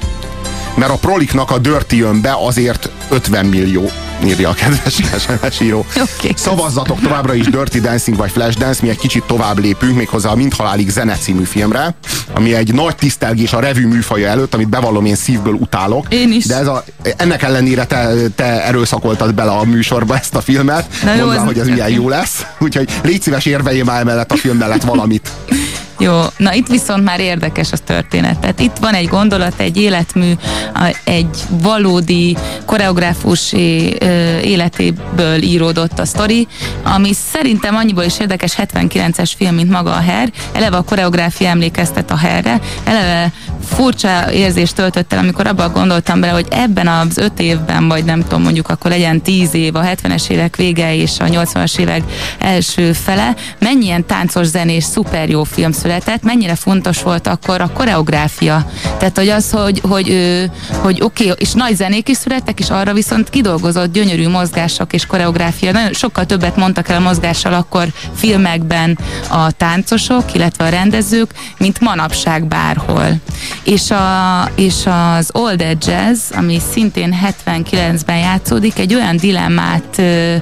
[0.75, 3.91] Mert a proliknak a Dirty jön be azért 50 millió,
[4.27, 5.87] írja a kedves SMS író.
[6.17, 6.33] Oké.
[6.37, 10.55] Szavazzatok továbbra is Dirty Dancing vagy Flashdance, mi egy kicsit tovább lépünk, méghozzá a Mint
[10.55, 11.95] halálig zene című filmre,
[12.35, 16.07] ami egy nagy tisztelgés a revű műfaja előtt, amit bevallom én szívből utálok.
[16.09, 16.45] Én is.
[16.47, 16.85] De ez a,
[17.17, 21.45] ennek ellenére te, te erőszakoltad bele a műsorba ezt a filmet, Na jó, mondván, az-
[21.53, 22.47] hogy ez milyen jó lesz.
[22.59, 25.31] Úgyhogy légy szíves érveljél már emellett a film mellett valamit.
[26.01, 28.39] Jó, na itt viszont már érdekes a történet.
[28.39, 30.33] Tehát itt van egy gondolat, egy életmű,
[31.05, 32.37] egy valódi
[32.67, 33.53] koreográfus
[34.43, 36.49] életéből íródott a sztori,
[36.83, 40.31] ami szerintem annyiból is érdekes 79-es film, mint maga a Her.
[40.53, 43.33] Eleve a koreográfia emlékeztet a Herre, eleve
[43.65, 48.23] furcsa érzést töltött el, amikor abban gondoltam bele, hogy ebben az öt évben, vagy nem
[48.23, 52.03] tudom, mondjuk akkor legyen tíz év, a 70-es évek vége és a 80-as évek
[52.39, 58.67] első fele, mennyien táncos zenés, szuper jó film született, mennyire fontos volt akkor a koreográfia.
[58.99, 60.51] Tehát, hogy az, hogy, hogy, hogy,
[60.83, 65.07] hogy oké, okay, és nagy zenék is születtek, és arra viszont kidolgozott gyönyörű mozgások és
[65.07, 65.73] koreográfia.
[65.73, 68.99] Nagyon sokkal többet mondtak el a mozgással akkor filmekben
[69.29, 73.21] a táncosok, illetve a rendezők, mint manapság bárhol.
[73.65, 80.37] És, a, és az Old Jazz, ami szintén 79-ben játszódik, egy olyan dilemmát ö,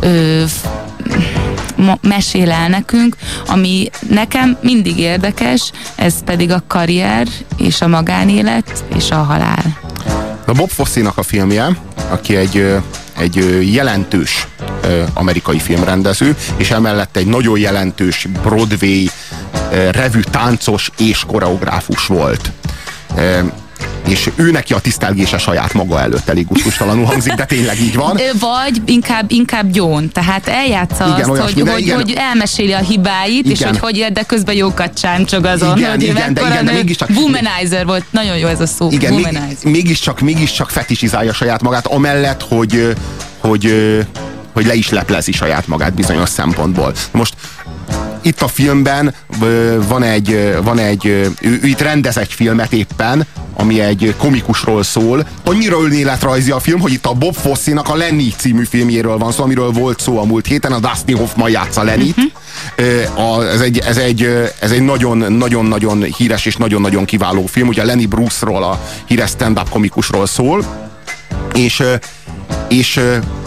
[0.00, 0.42] ö,
[2.00, 9.10] mesél el nekünk, ami nekem mindig érdekes, ez pedig a karrier és a magánélet és
[9.10, 9.78] a halál.
[10.46, 11.68] A Bob Fosse-nak a filmje,
[12.08, 12.76] aki egy,
[13.18, 14.46] egy jelentős
[15.14, 19.06] amerikai filmrendező, és emellett egy nagyon jelentős Broadway
[19.90, 22.50] revű táncos és koreográfus volt.
[23.16, 23.38] Ö,
[24.08, 28.20] És ő neki a tisztelgése saját maga előtt elég gusztustalanul hangzik, de tényleg így van.
[28.40, 31.96] Vagy inkább, inkább gyón, tehát eljátsza Igen, azt, hogy, hogy, igen.
[31.96, 33.68] hogy elmeséli a hibáit, és Igen.
[33.68, 37.10] hogy hogy ér, de közben jókat csámcsog azon, Igen, hogy igen, de igen, de mégiscsak-
[37.14, 39.56] Womanizer volt, nagyon jó ez a szó, Igen, womanizer.
[39.64, 42.96] mégiscsak, mégiscsak fetisizálja saját magát, amellett, hogy,
[43.38, 44.00] hogy, ö,
[44.52, 46.92] hogy le is leplezi saját magát bizonyos szempontból.
[47.10, 47.34] Most
[48.22, 49.14] itt a filmben
[49.88, 55.26] van egy, van egy ő, ő itt rendez egy filmet éppen, ami egy komikusról szól.
[55.44, 59.42] Annyira önéletrajzi a film, hogy itt a Bob Fosse-nak a Lenny című filmjéről van szó,
[59.42, 62.16] amiről volt szó a múlt héten, a Dustin Hoffman játsza Lennyt.
[62.76, 67.68] Ö, a, ez egy, ez egy, ez egy nagyon, nagyon-nagyon híres és nagyon-nagyon kiváló film.
[67.68, 70.88] Ugye Lenny Bruce-ról, a híres stand-up komikusról szól.
[71.54, 71.82] És,
[72.68, 73.00] és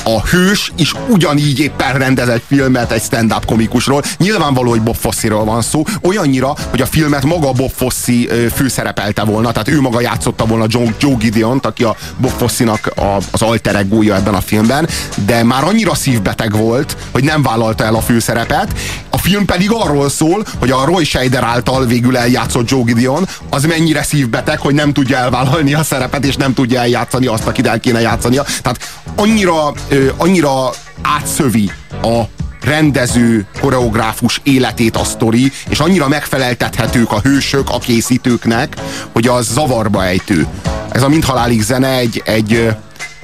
[0.04, 4.04] a hős is ugyanígy éppen rendez egy filmet egy stand-up komikusról.
[4.18, 9.24] Nyilvánvaló, hogy Bob Fosse-ról van szó, olyannyira, hogy a filmet maga Bob Fosse ö, főszerepelte
[9.24, 13.42] volna, tehát ő maga játszotta volna Joe, Joe Gideon-t, aki a Bob Fosse-nak a, az
[13.42, 14.90] alter egója ebben a filmben,
[15.26, 18.68] de már annyira szívbeteg volt, hogy nem vállalta el a főszerepet.
[19.10, 23.64] A film pedig arról szól, hogy a Roy Scheider által végül eljátszott Joe Gideon, az
[23.64, 27.80] mennyire szívbeteg, hogy nem tudja elvállalni a szerepet, és nem tudja eljátszani azt, akit el
[27.80, 28.44] kéne játszania.
[28.62, 28.80] Tehát
[29.16, 30.70] annyira, ö, annyira
[31.02, 31.72] átszövi
[32.02, 32.22] a
[32.64, 38.76] rendező, koreográfus életét a sztori, és annyira megfeleltethetők a hősök a készítőknek,
[39.12, 40.48] hogy az zavarba ejtő.
[40.92, 42.68] Ez a Mind halálig zene egy, egy,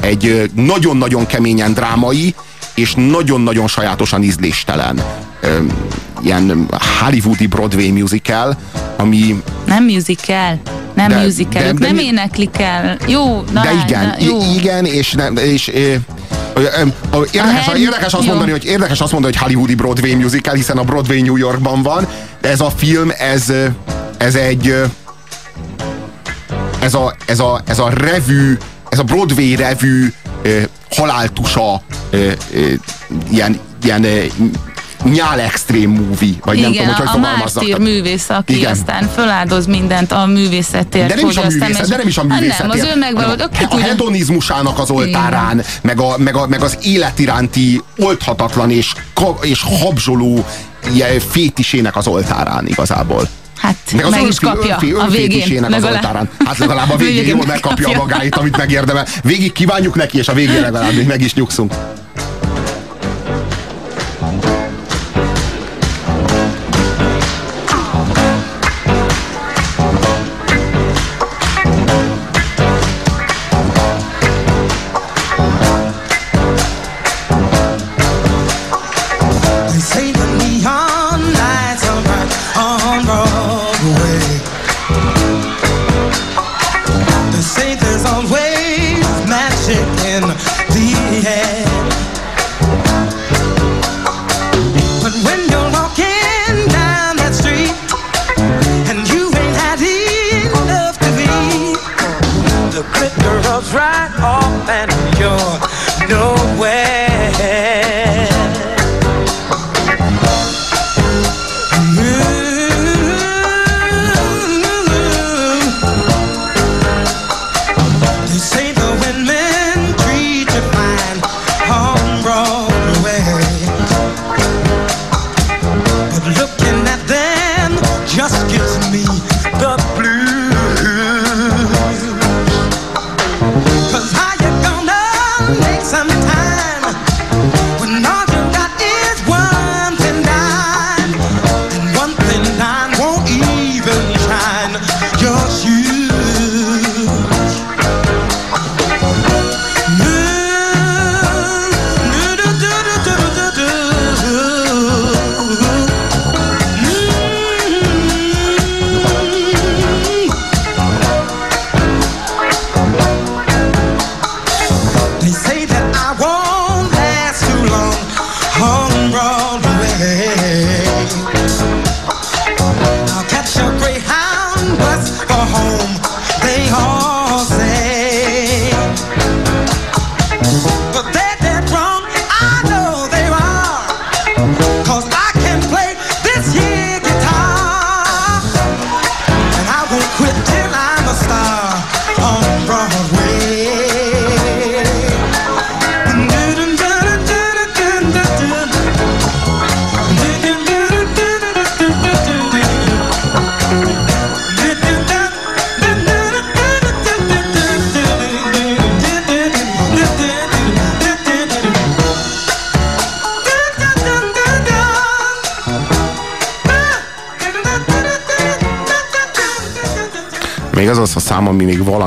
[0.01, 2.35] egy nagyon-nagyon keményen drámai,
[2.75, 5.01] és nagyon-nagyon sajátosan ízléstelen
[6.23, 8.57] ilyen hollywoodi Broadway musical,
[8.97, 10.59] ami Nem musical,
[10.93, 12.97] nem De- musical, de- de nem éneklik el.
[13.07, 14.39] Jó, na, de igen, na, jó.
[14.55, 15.71] igen, és, nem, és
[17.31, 21.21] érdekes, érdekes, azt mondani, hogy, érdekes azt mondani, hogy hollywoodi Broadway musical, hiszen a Broadway
[21.21, 22.07] New Yorkban van,
[22.41, 23.53] de ez a film, ez,
[24.17, 24.75] ez egy
[26.79, 28.57] ez a, ez a, ez a revű,
[28.89, 30.13] ez a Broadway revű
[30.89, 31.81] haláltusa
[33.29, 34.05] ilyen, ilyen
[35.03, 37.67] nyál extrém movie, vagy Igen, nem tudom, hogy hogy a fogalmazzak.
[37.67, 38.71] mártír művész, aki Igen.
[38.71, 41.07] aztán föláldoz mindent a művészetért.
[41.07, 42.59] De nem is a hogy művészet, de nem is a Hát művészet.
[42.59, 43.41] Nem, az ő megvalód.
[43.41, 43.85] A tudja.
[43.85, 48.93] hedonizmusának az oltárán, meg, a, meg, a, meg az élet iránti oldhatatlan és,
[49.41, 50.45] és habzsoló
[51.31, 53.27] fétisének az oltárán igazából.
[53.57, 54.99] Hát Meg az meg is kapja önfé- a végén.
[55.05, 56.29] önfétisének az oltárán.
[56.45, 59.05] Hát legalább a végén jól megkapja a magáit, amit megérdemel.
[59.23, 61.73] Végig kívánjuk neki, és a végén legalább még meg is nyugszunk.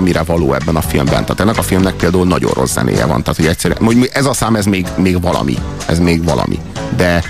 [0.02, 1.22] Ami még valamire való ebben a filmben.
[1.22, 3.22] Tehát ennek a filmnek például nagyon rossz zenéje van.
[3.22, 5.56] Tehát, hogy egyszerűen, hogy ez a szám, ez még, még valami.
[5.86, 6.58] Ez még valami.
[6.96, 7.22] De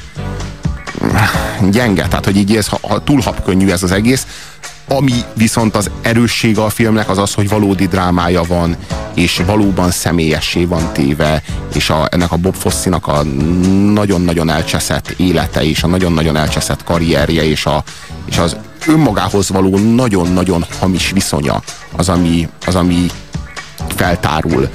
[1.71, 4.27] gyenge, tehát hogy így ez, ha, túl habkönnyű ez az egész,
[4.89, 8.77] ami viszont az erőssége a filmnek az az, hogy valódi drámája van,
[9.15, 11.43] és valóban személyessé van téve,
[11.75, 13.23] és a, ennek a Bob Fosse-nak a
[13.93, 17.83] nagyon-nagyon elcseszett élete, és a nagyon-nagyon elcseszett karrierje, és, a,
[18.25, 18.57] és az
[18.87, 21.63] önmagához való nagyon-nagyon hamis viszonya
[21.97, 23.07] az, ami, az, ami
[23.97, 24.69] feltárul.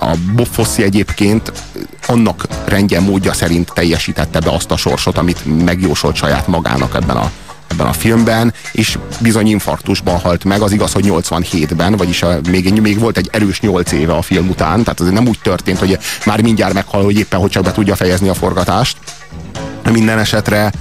[0.00, 1.52] A Bob Fosse egyébként
[2.06, 7.30] annak rendje módja szerint teljesítette be azt a sorsot, amit megjósolt saját magának ebben a,
[7.66, 12.80] ebben a filmben, és bizony infarktusban halt meg, az igaz, hogy 87-ben, vagyis a, még,
[12.80, 15.98] még volt egy erős 8 éve a film után, tehát ez nem úgy történt, hogy
[16.26, 18.96] már mindjárt meghal, hogy éppen hogy csak be tudja fejezni a forgatást.
[19.90, 20.72] Minden esetre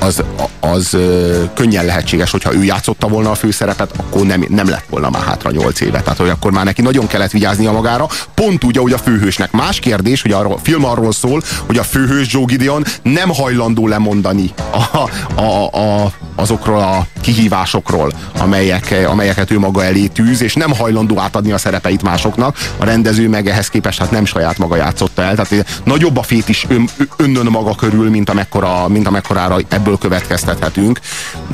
[0.00, 0.22] az,
[0.70, 5.10] az ö, könnyen lehetséges, hogyha ő játszotta volna a főszerepet, akkor nem, nem lett volna
[5.10, 6.02] már hátra 8 éve.
[6.02, 8.08] Tehát, hogy akkor már neki nagyon kellett vigyáznia magára.
[8.34, 9.50] Pont úgy, ahogy a főhősnek.
[9.50, 14.50] Más kérdés, hogy a film arról szól, hogy a főhős Joe Gideon nem hajlandó lemondani
[14.72, 15.10] a,
[15.40, 16.12] a, a,
[16.44, 22.02] azokról a kihívásokról, amelyek, amelyeket ő maga elé tűz, és nem hajlandó átadni a szerepeit
[22.02, 22.56] másoknak.
[22.76, 25.34] A rendező meg ehhez képest hát nem saját maga játszotta el.
[25.34, 31.00] Tehát nagyobb a fét is ön, önnön maga körül, mint, amekkora, mint amekkorára ebből következtethetünk,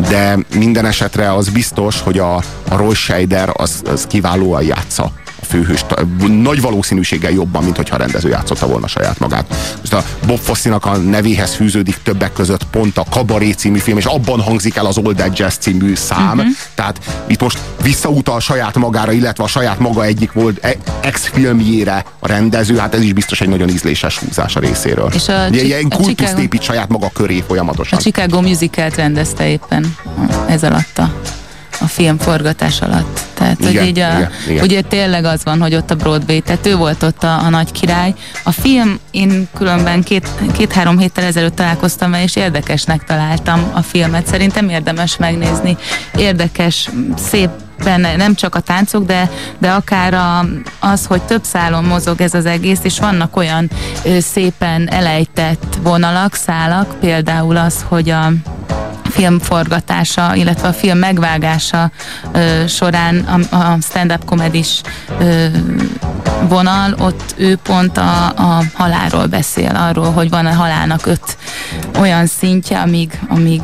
[0.08, 2.36] de minden esetre az biztos, hogy a,
[2.68, 5.84] a Roy Scheider az, az kiválóan játsza a főhős
[6.28, 9.46] nagy valószínűséggel jobban, mint hogyha a rendező játszotta volna saját magát.
[9.78, 14.04] Most a Bob Fosse-nak a nevéhez fűződik többek között pont a Kabaré című film, és
[14.04, 16.38] abban hangzik el az Old Dead Jazz című szám.
[16.38, 16.52] Uh-huh.
[16.74, 22.26] Tehát itt most visszautal saját magára, illetve a saját maga egyik volt e- ex-filmjére a
[22.26, 25.10] rendező, hát ez is biztos egy nagyon ízléses húzás a részéről.
[25.14, 27.98] És a ilyen a kultuszt Chicago- épít saját maga köré folyamatosan.
[27.98, 29.96] A Chicago Musical-t rendezte éppen
[30.46, 31.00] ez alatt
[31.80, 33.20] a, film forgatás alatt.
[33.34, 34.64] Tehát, Igen, hogy így a, igen, igen.
[34.64, 37.72] ugye tényleg az van, hogy ott a Broadway, tehát ő volt ott a, a nagy
[37.72, 38.14] király.
[38.44, 44.26] A film, én különben két, két-három héttel ezelőtt találkoztam vele, és érdekesnek találtam a filmet.
[44.26, 45.76] Szerintem érdemes megnézni.
[46.16, 47.50] Érdekes, szép
[47.84, 50.44] benne nem csak a táncok, de, de akár a,
[50.78, 53.70] az, hogy több szálon mozog ez az egész, és vannak olyan
[54.04, 58.32] ö, szépen elejtett vonalak, szálak, például az, hogy a
[59.10, 61.90] film forgatása, illetve a film megvágása
[62.32, 63.18] ö, során
[63.50, 64.80] a, a stand-up komedis
[66.48, 71.36] vonal, ott ő pont a, a halálról beszél, arról, hogy van a halálnak öt
[71.98, 73.62] olyan szintje, amíg, amíg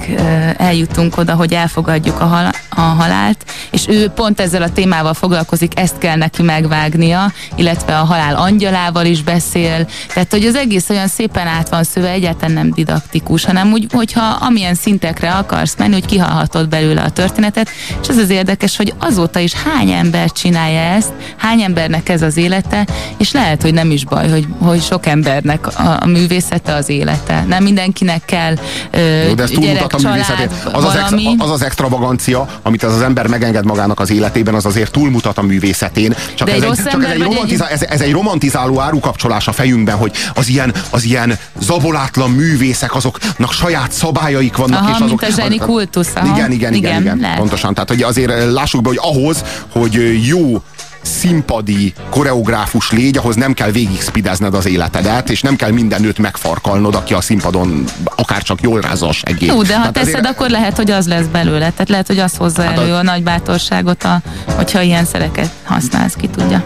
[0.56, 5.78] eljutunk oda, hogy elfogadjuk a, hal, a halált, és ő pont ezzel a témával foglalkozik,
[5.78, 11.08] ezt kell neki megvágnia, illetve a halál angyalával is beszél, tehát hogy az egész olyan
[11.08, 16.06] szépen át van szöve, egyáltalán nem didaktikus, hanem úgy, hogyha amilyen szintekre akarsz menni, hogy
[16.06, 17.68] kihallhatod belőle a történetet,
[18.02, 22.36] és ez az érdekes, hogy azóta is hány ember csinálja ezt, hány embernek ez az
[22.36, 26.88] élete, és lehet, hogy nem is baj, hogy, hogy sok embernek a, a művészete az
[26.88, 27.44] élete.
[27.48, 28.54] Nem mindenkinek kell
[28.90, 30.50] ö, Jó, de ez gyerek, a család.
[30.72, 34.66] Az az, ex, az az extravagancia, amit az az ember megenged magának az életében, az
[34.66, 36.14] azért túlmutat a művészetén.
[36.34, 38.80] Csak, De egy ez, rossz egy, csak ez, egy egy- romantizál, ez, ez egy romantizáló
[38.80, 44.80] árukapcsolás a fejünkben, hogy az ilyen, az ilyen zabolátlan művészek, azoknak saját szabályaik vannak.
[44.80, 46.36] Aha, és azok, a zseni kultusz, aha.
[46.36, 47.38] Igen, igen, igen, Igen, igen, lehet.
[47.38, 47.74] pontosan.
[47.74, 50.62] Tehát, hogy azért eh, lássuk be, hogy ahhoz, hogy eh, jó
[51.02, 56.18] színpadi koreográfus légy, ahhoz nem kell végig spidezned az életedet, és nem kell minden nőt
[56.18, 57.84] megfarkalnod, aki a színpadon
[58.16, 59.50] akár csak jól rázza a segélyt.
[59.50, 61.58] Jó, de ha Tehát teszed, azért- akkor lehet, hogy az lesz belőle.
[61.70, 64.20] Tehát lehet, hogy az hozza Hát elő a- a nagy bátorságot, a,
[64.56, 66.64] hogyha ilyen szereket használsz, ki tudja.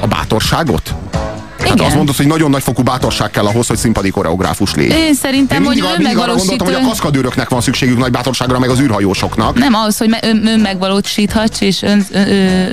[0.00, 0.94] A bátorságot?
[1.62, 1.86] Tehát Igen.
[1.86, 4.90] azt mondod, hogy nagyon nagy fokú bátorság kell ahhoz, hogy színpadi koreográfus légy.
[4.90, 8.58] Én szerintem, Én mindig, hogy mindig arra gondoltam, hogy a kaszkadőröknek van szükségük nagy bátorságra,
[8.58, 9.58] meg az űrhajósoknak.
[9.58, 12.64] Nem ahhoz, hogy ön, ön megvalósíthatsz, és ön, ö, ö,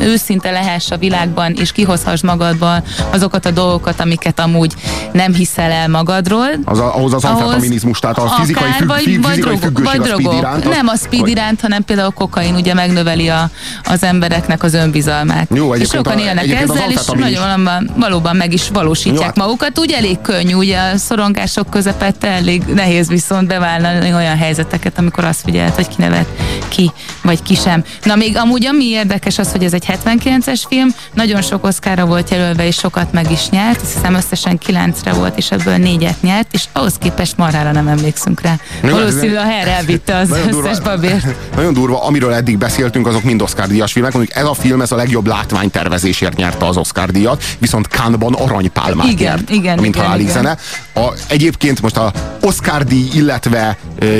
[0.00, 4.72] őszinte lehess a világban, és kihozhass magadban azokat a dolgokat, amiket amúgy
[5.12, 6.48] nem hiszel el magadról.
[6.64, 9.62] Az a, ahhoz az amfetaminizmus, tehát a fizikai, akár, függ, vagy, fi- vagy, fizikai drogok,
[9.62, 10.64] függőség vagy a speed iránt.
[10.66, 13.50] az- Nem a speed vagy- iránt, hanem például a kokain ugye megnöveli a,
[13.84, 15.48] az embereknek az önbizalmát.
[15.54, 19.36] Jó, és sokan a- élnek ezzel, és nagyon valóban, valóban meg is valósítják Jó, hát-
[19.36, 19.78] magukat.
[19.78, 25.40] Úgy elég könnyű, ugye a szorongások közepette elég nehéz viszont bevállalni olyan helyzeteket, amikor azt
[25.44, 26.26] figyelt, hogy ki nevet
[26.68, 26.92] ki,
[27.22, 27.84] vagy ki sem.
[28.04, 32.30] Na még amúgy ami érdekes az, hogy ez egy 79-es film, nagyon sok oszkára volt
[32.30, 36.46] jelölve, és sokat meg is nyert, azt hiszem összesen 9-re volt, és ebből négyet nyert,
[36.50, 38.54] és ahhoz képest marhára nem emlékszünk rá.
[38.82, 40.68] Jó, hát Valószínűleg a helyre elvitte az Nagyon durva.
[40.68, 41.26] összes babért.
[41.56, 44.12] Nagyon durva, amiről eddig beszéltünk, azok mind Oscar díjas filmek.
[44.12, 48.48] Mondjuk ez a film, ez a legjobb látványtervezésért nyerte az Oscar díjat, viszont Cannes Japánban
[48.48, 50.32] aranypálmát igen, nyert, igen, mint igen, igen.
[50.32, 50.56] zene.
[50.94, 53.76] A, egyébként most a Oscar díj, illetve,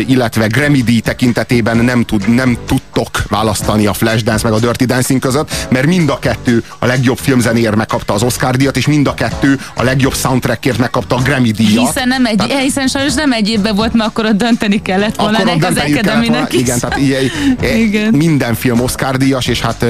[0.07, 5.21] illetve Grammy díj tekintetében nem, tud, nem tudtok választani a Flashdance meg a Dirty Dancing
[5.21, 9.15] között, mert mind a kettő a legjobb filmzenéért megkapta az Oscar díjat, és mind a
[9.15, 11.87] kettő a legjobb soundtrackért megkapta a Grammy díjat.
[11.87, 15.17] Hiszen, nem egy, tehát, hiszen sajnos nem egy évben volt, mert akkor ott dönteni kellett
[15.17, 17.23] volna akkor ennek az Academy-nek Igen, tehát ilyen,
[17.87, 18.15] igen.
[18.15, 19.87] minden film Oscar díjas, és hát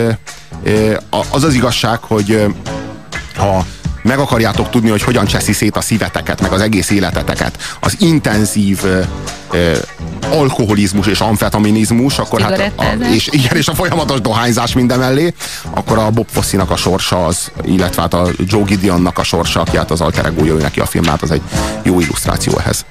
[1.31, 2.47] az az igazság, hogy
[3.37, 3.65] ha
[4.05, 8.85] meg akarjátok tudni, hogy hogyan cseszi szét a szíveteket, meg az egész életeteket, az intenzív
[8.85, 9.73] ö,
[10.31, 15.35] alkoholizmus és amfetaminizmus, akkor hát a, és, igen, és a folyamatos dohányzás minden mellé,
[15.71, 19.77] akkor a Bob Fosszinak a sorsa az, illetve hát a Joe Gideonnak a sorsa, aki
[19.77, 21.43] hát az alter egója neki a filmát, az egy
[21.83, 22.85] jó illusztráció ehhez.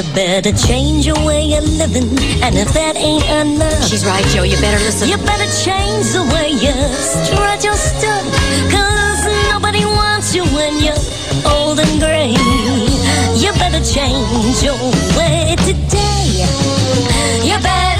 [0.00, 2.08] You better change your way of living.
[2.40, 4.44] And if that ain't enough, she's right, Joe.
[4.44, 5.10] You better listen.
[5.10, 8.24] You better change the way you stretch your stuff.
[8.72, 10.96] Cause nobody wants you when you're
[11.44, 12.32] old and gray.
[13.36, 14.80] You better change your
[15.20, 16.48] way today.
[17.44, 17.99] You better.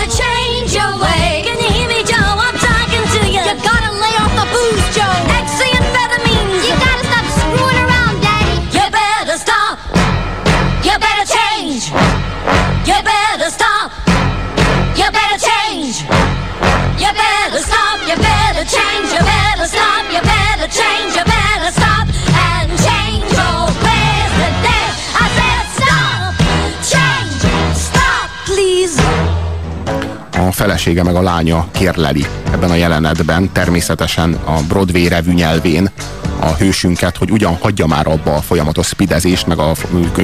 [30.61, 35.91] felesége meg a lánya kérleli ebben a jelenetben, természetesen a Broadway revű nyelvén
[36.41, 39.73] a hősünket, hogy ugyan hagyja már abba a folyamatos spidezést, meg a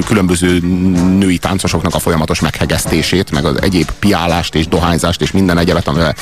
[0.05, 0.59] különböző
[1.17, 6.15] női táncosoknak a folyamatos meghegesztését, meg az egyéb piálást és dohányzást és minden egyebet, amivel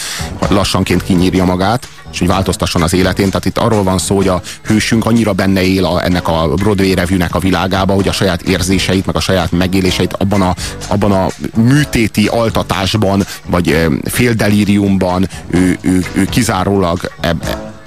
[0.49, 3.27] lassanként kinyírja magát, és hogy változtasson az életén.
[3.27, 6.93] Tehát itt arról van szó, hogy a hősünk annyira benne él a, ennek a Broadway
[6.93, 10.55] revűnek a világába, hogy a saját érzéseit, meg a saját megéléseit abban a,
[10.87, 17.45] abban a műtéti altatásban, vagy fél delíriumban ő, ő, ő kizárólag eb,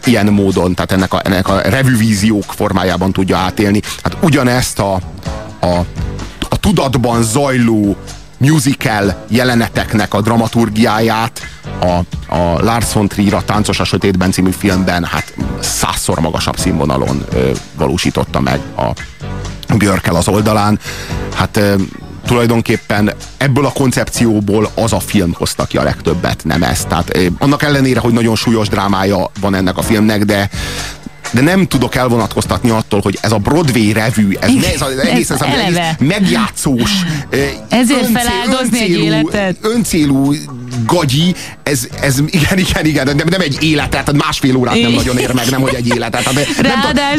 [0.09, 3.81] ilyen módon, tehát ennek a, ennek a revüvíziók formájában tudja átélni.
[4.03, 4.95] Hát ugyanezt a,
[5.61, 5.67] a,
[6.49, 7.97] a tudatban zajló
[8.39, 11.41] musical jeleneteknek a dramaturgiáját
[11.81, 11.87] a,
[12.35, 17.51] a Lars von Trier a Táncos a Sötétben című filmben hát százszor magasabb színvonalon ö,
[17.77, 20.79] valósította meg a Björkel az oldalán.
[21.35, 21.75] Hát ö,
[22.29, 26.85] tulajdonképpen ebből a koncepcióból az a film hozta ki a legtöbbet, nem ez.
[26.85, 30.49] Tehát eh, annak ellenére, hogy nagyon súlyos drámája van ennek a filmnek, de
[31.33, 34.99] de nem tudok elvonatkoztatni attól, hogy ez a Broadway revű, ez, Igen, ne, ez, az
[34.99, 36.91] egész, ez, ez, ez megjátszós,
[37.31, 37.39] eh,
[37.69, 39.57] ezért öncél, feláldozni öncélú, egy életet.
[39.61, 40.35] öncélú
[40.87, 45.19] gagyi, ez, ez igen, igen, igen, de nem egy életet, tehát másfél órát nem nagyon
[45.19, 46.23] ér meg, nem hogy egy életet.
[46.23, 46.35] Tehát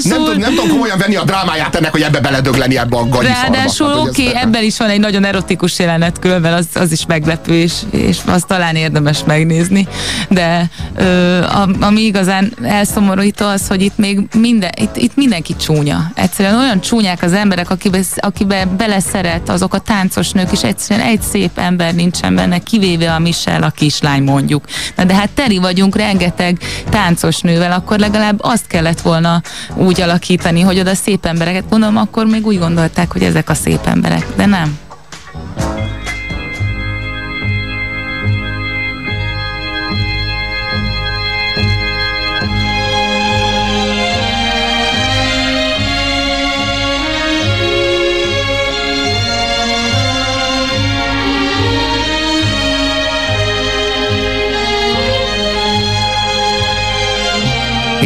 [0.03, 3.07] nem, tud, nem, nem tudom komolyan venni a drámáját ennek, hogy ebbe beledögleni ebbe a
[3.07, 7.05] gagyi Ráadásul oké, okay, ebben is van egy nagyon erotikus jelenet, különben az, az is
[7.05, 9.87] meglepő, és, és azt talán érdemes megnézni,
[10.29, 11.39] de ö,
[11.79, 16.11] ami igazán elszomorító az, hogy itt még minden, itt, itt mindenki csúnya.
[16.15, 21.21] Egyszerűen olyan csúnyák az emberek, akibe, akibe beleszeret, azok a táncos nők is egyszerűen egy
[21.21, 24.65] szép ember nincsen benne, kivéve a Michelle énekel a kislány mondjuk.
[24.95, 26.57] Na de hát teli vagyunk rengeteg
[26.89, 29.41] táncos nővel, akkor legalább azt kellett volna
[29.75, 33.85] úgy alakítani, hogy oda szép embereket, mondom, akkor még úgy gondolták, hogy ezek a szép
[33.85, 34.77] emberek, de nem.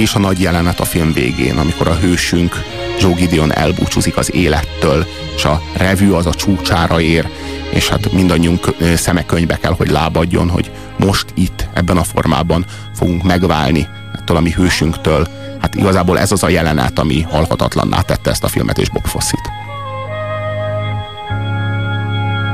[0.04, 2.64] és a nagy jelenet a film végén, amikor a hősünk
[3.00, 5.06] Joe Gideon elbúcsúzik az élettől,
[5.36, 7.28] és a revű az a csúcsára ér,
[7.70, 12.66] és hát mindannyiunk szeme könyvbe kell, hogy lábadjon, hogy most itt, ebben a formában
[12.96, 15.28] fogunk megválni ettől a mi hősünktől.
[15.62, 19.52] Hát igazából ez az a jelenet, ami halhatatlanná tette ezt a filmet és Bob Fosszit.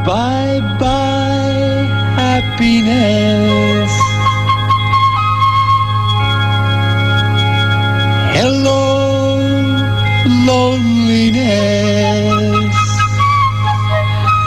[0.04, 1.70] Bye bye
[2.16, 4.09] happiness
[8.42, 9.36] Hello,
[10.48, 11.44] loneliness.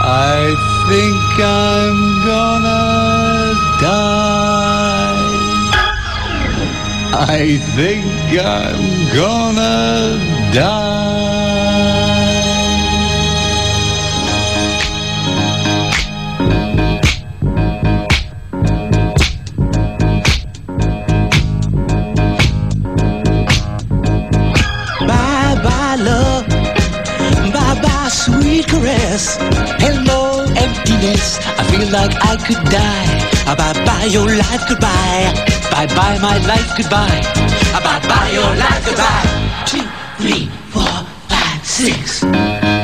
[0.01, 0.57] I
[0.89, 3.53] think I'm gonna
[3.85, 5.13] die.
[7.37, 8.07] I think
[8.41, 8.83] I'm
[9.15, 10.17] gonna
[10.55, 11.32] die.
[29.19, 29.53] Sweet.
[29.81, 31.39] Hello, emptiness.
[31.59, 33.09] I feel like I could die.
[33.47, 35.33] Ah, bye bye, your life goodbye.
[35.71, 37.21] Bye bye, my life goodbye.
[37.75, 39.27] Ah, bye bye, your life goodbye.
[39.67, 39.87] Two,
[40.19, 42.82] three, four, five, six.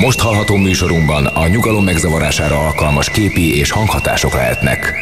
[0.00, 4.94] Most hallható műsorunkban a nyugalom megzavarására alkalmas képi és hanghatások lehetnek.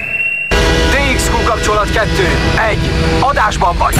[0.91, 2.09] DXQ kapcsolat 2.
[2.71, 2.79] 1.
[3.21, 3.95] Adásban vagy.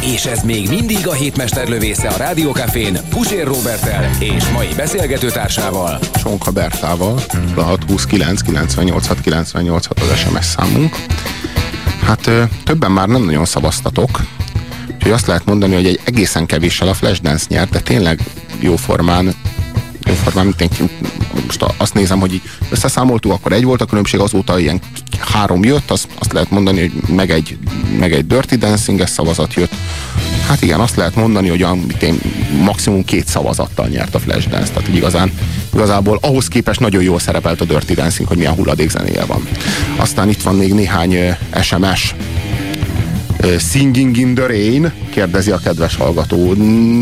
[0.00, 5.98] És ez még mindig a hétmester lövésze a Rádiókafén Pusér Robertel és mai beszélgetőtársával.
[6.14, 7.20] Sonka Bertával,
[7.54, 10.96] 629 986 986 az SMS számunk.
[12.04, 12.30] Hát
[12.64, 14.20] többen már nem nagyon szavaztatok,
[14.94, 18.20] úgyhogy azt lehet mondani, hogy egy egészen kevéssel a Flashdance nyert, de tényleg
[18.60, 19.34] jóformán
[20.08, 20.82] jóformán mindenki,
[21.46, 24.80] most azt nézem, hogy így összeszámoltuk, akkor egy volt a különbség, azóta ilyen
[25.18, 27.58] három jött, az, azt lehet mondani, hogy meg egy,
[27.98, 29.72] meg egy Dirty Dancing-es szavazat jött.
[30.46, 32.20] Hát igen, azt lehet mondani, hogy a, mit én,
[32.62, 35.32] maximum két szavazattal nyert a Flashdance, tehát igazán,
[35.74, 39.48] igazából ahhoz képest nagyon jól szerepelt a Dirty Dancing, hogy milyen hulladék zenéje van.
[39.96, 41.16] Aztán itt van még néhány
[41.62, 42.14] SMS,
[43.70, 46.54] Singing in the Rain, kérdezi a kedves hallgató.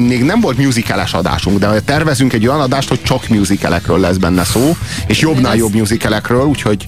[0.06, 4.44] Még nem volt musicales adásunk, de tervezünk egy olyan adást, hogy csak musicalekről lesz benne
[4.44, 4.76] szó,
[5.06, 6.84] és jobbnál jobb musicalekről, úgyhogy,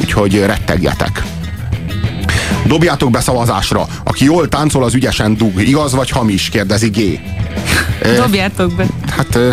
[0.00, 1.22] úgyhogy rettegjetek.
[2.66, 3.86] Dobjátok be szavazásra.
[4.04, 5.60] Aki jól táncol, az ügyesen dug.
[5.60, 6.48] Igaz vagy hamis?
[6.48, 7.20] Kérdezi G.
[8.16, 8.86] Dobjátok be.
[9.16, 9.52] Hát ö,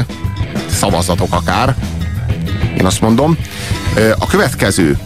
[0.69, 1.75] szavazzatok akár.
[2.77, 3.37] Én azt mondom.
[4.19, 4.97] A következő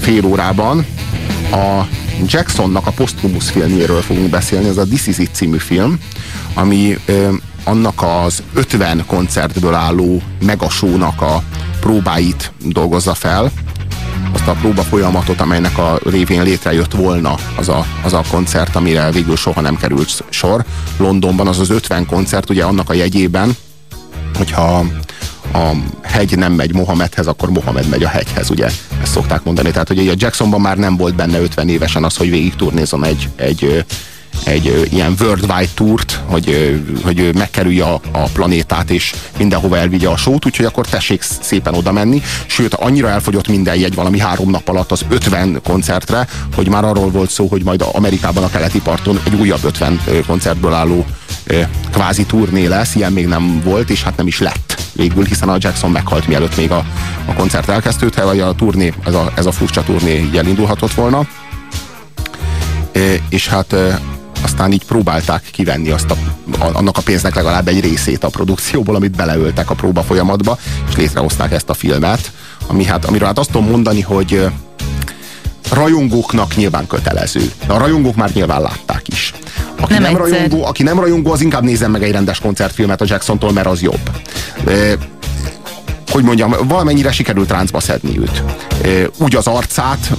[0.00, 0.86] fél órában
[1.52, 1.86] a
[2.24, 5.98] Jacksonnak a Posthumus filmjéről fogunk beszélni, ez a This Is It című film,
[6.54, 7.32] ami ö,
[7.64, 11.42] annak az 50 koncertből álló megasónak a
[11.80, 13.52] próbáit dolgozza fel,
[14.32, 19.10] azt a próba folyamatot, amelynek a révén létrejött volna az a, az a koncert, amire
[19.10, 20.64] végül soha nem került sor.
[20.96, 23.56] Londonban az az 50 koncert, ugye annak a jegyében,
[24.36, 24.84] hogyha
[25.52, 25.70] a
[26.02, 28.70] hegy nem megy Mohamedhez, akkor Mohamed megy a hegyhez, ugye?
[29.02, 29.70] Ezt szokták mondani.
[29.70, 33.28] Tehát, hogy a Jacksonban már nem volt benne 50 évesen az, hogy végig turnézom egy,
[33.36, 33.84] egy,
[34.44, 40.46] egy ilyen worldwide tourt, hogy, hogy megkerülje a, a planétát, és mindenhova elvigye a sót,
[40.46, 42.22] úgyhogy akkor tessék szépen oda menni.
[42.46, 47.10] Sőt, annyira elfogyott minden jegy valami három nap alatt az 50 koncertre, hogy már arról
[47.10, 51.06] volt szó, hogy majd Amerikában a keleti parton egy újabb 50 ö, koncertből álló
[51.92, 55.56] kvázi turné lesz, ilyen még nem volt, és hát nem is lett végül, hiszen a
[55.58, 56.84] Jackson meghalt mielőtt még a,
[57.26, 61.26] a koncert elkezdődhet, vagy a turné, ez a, ez a furcsa turné így elindulhatott volna.
[63.28, 63.74] És hát
[64.46, 66.16] aztán így próbálták kivenni azt a,
[66.58, 70.58] annak a pénznek legalább egy részét a produkcióból, amit beleöltek a próba folyamatba,
[70.88, 72.32] és létrehozták ezt a filmet,
[72.66, 74.46] ami hát, amiről hát azt tudom mondani, hogy
[75.70, 77.52] rajongóknak nyilván kötelező.
[77.66, 79.32] De a rajongók már nyilván látták is.
[79.80, 83.04] Aki Nem nem, rajongó, aki nem rajongó, az inkább nézzen meg egy rendes koncertfilmet a
[83.08, 84.10] Jacksontól, mert az jobb.
[86.16, 88.42] Hogy mondjam, valamennyire sikerült ráncba szedni őt.
[89.18, 90.12] Úgy az arcát,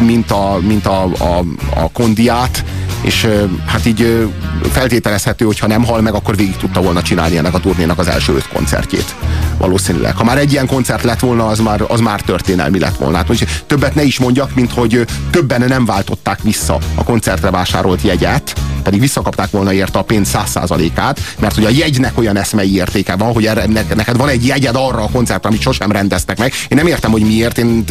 [0.00, 2.64] mint a, mint a, a, a kondiát,
[3.00, 3.28] és
[3.66, 4.28] hát így
[4.70, 8.08] feltételezhető, hogy ha nem hal meg, akkor végig tudta volna csinálni ennek a turnénak az
[8.08, 9.14] első öt koncertjét.
[9.58, 10.16] Valószínűleg.
[10.16, 13.16] Ha már egy ilyen koncert lett volna, az már, az már történelmi lett volna.
[13.16, 18.54] Hát, többet ne is mondjak, mint hogy többen nem váltották vissza a koncertre vásárolt jegyet,
[18.84, 23.32] pedig visszakapták volna érte a pénz 100%-át, mert hogy a jegynek olyan eszmei értéke van,
[23.32, 26.52] hogy erre, ne- neked van egy jegyed arra a koncertre, amit sosem rendeztek meg.
[26.68, 27.58] Én nem értem, hogy miért.
[27.58, 27.84] Én,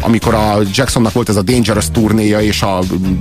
[0.00, 2.78] amikor a Jacksonnak volt ez a Dangerous turnéja, és a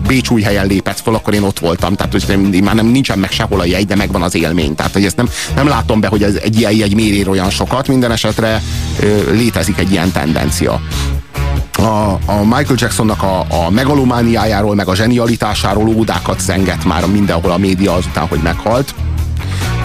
[0.07, 1.95] Bécs új helyen lépett fel, akkor én ott voltam.
[1.95, 4.76] Tehát hogy már nem, nincsen meg sehol a jegy, de megvan az élmény.
[4.76, 7.88] Tehát, hogy ezt nem, nem látom be, hogy ez egy ilyen jegy mérér olyan sokat.
[7.88, 8.62] Minden esetre
[9.32, 10.82] létezik egy ilyen tendencia
[11.86, 17.57] a, a Michael Jacksonnak a, a megalomániájáról, meg a zsenialitásáról ódákat zenget már mindenhol a
[17.57, 18.95] média azután, hogy meghalt.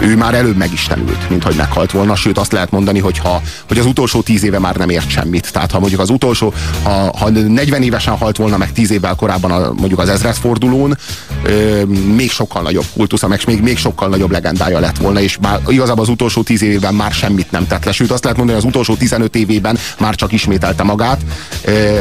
[0.01, 3.77] Ő már előbb megistenült, mint hogy meghalt volna, sőt azt lehet mondani, hogy, ha, hogy
[3.77, 5.51] az utolsó tíz éve már nem ért semmit.
[5.51, 6.53] Tehát ha mondjuk az utolsó,
[6.83, 10.97] ha, ha 40 évesen halt volna meg 10 évvel korábban a, mondjuk az ezredfordulón,
[11.43, 11.83] ö,
[12.15, 16.03] még sokkal nagyobb kultusza, meg még, még sokkal nagyobb legendája lett volna, és már igazából
[16.03, 17.91] az utolsó 10 évében már semmit nem tett le.
[17.91, 21.21] Sőt azt lehet mondani, hogy az utolsó 15 évében már csak ismételte magát.
[21.65, 21.99] Ö,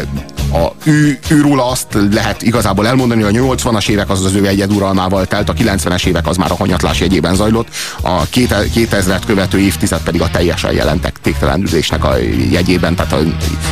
[0.53, 5.27] a, ő, őróla azt lehet igazából elmondani, hogy a 80-as évek az az ő egyeduralmával
[5.27, 7.69] telt, a 90-es évek az már a hanyatlás jegyében zajlott,
[8.01, 12.17] a 2000-et követő évtized pedig a teljesen jelentek téktelenülésnek a
[12.51, 13.19] jegyében, tehát a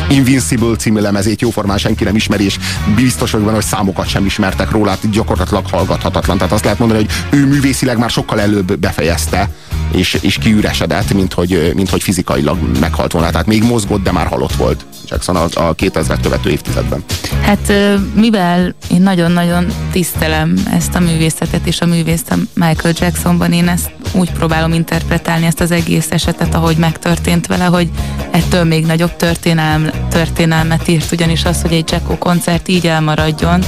[0.08, 2.58] Invincible című lemezét jóformán senki nem ismeri, és
[2.94, 6.36] biztos vagyok benne, hogy számokat sem ismertek róla, hát gyakorlatilag hallgathatatlan.
[6.38, 9.50] Tehát azt lehet mondani, hogy ő művészileg már sokkal előbb befejezte,
[9.92, 13.30] és, és kiüresedett, mint hogy, mint hogy fizikailag meghalt volna.
[13.30, 17.04] Tehát még mozgott, de már halott volt Jackson a, a 2000 követő évtizedben.
[17.42, 17.72] Hát
[18.14, 23.90] mivel én nagyon-nagyon tisztelem ezt a művészetet és a művészt a Michael Jacksonban, én ezt
[24.12, 27.90] úgy próbálom interpretálni ezt az egész esetet, ahogy megtörtént vele, hogy
[28.30, 33.64] ettől még nagyobb történelm, történelmet írt, ugyanis az, hogy egy Jacko koncert így elmaradjon,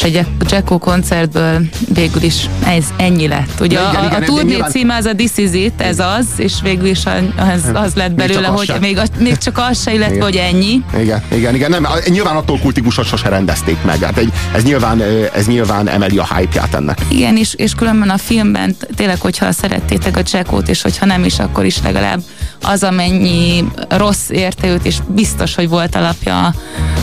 [0.00, 1.60] és egy Jacko koncertből
[1.94, 3.60] végül is ez ennyi lett.
[3.60, 5.98] Ugye Ja, igen, a, igen, a turné nyilván- címe az a This Is It, ez
[5.98, 7.00] az, és végül is
[7.36, 10.24] az, az lett Még belőle, az hogy még, a, még csak az se, illetve Igen.
[10.26, 10.82] hogy ennyi.
[11.00, 11.70] Igen, igen, igen.
[11.70, 13.98] Nem, nyilván attól kultikus, hogy sose rendezték meg.
[14.02, 15.02] Hát egy, ez, nyilván,
[15.34, 17.00] ez nyilván emeli a hype-ját ennek.
[17.08, 21.38] Igen, és, és különben a filmben tényleg, hogyha szerettétek a Jackót, és hogyha nem is,
[21.38, 22.20] akkor is legalább
[22.62, 26.54] az, amennyi rossz érte őt, és biztos, hogy volt alapja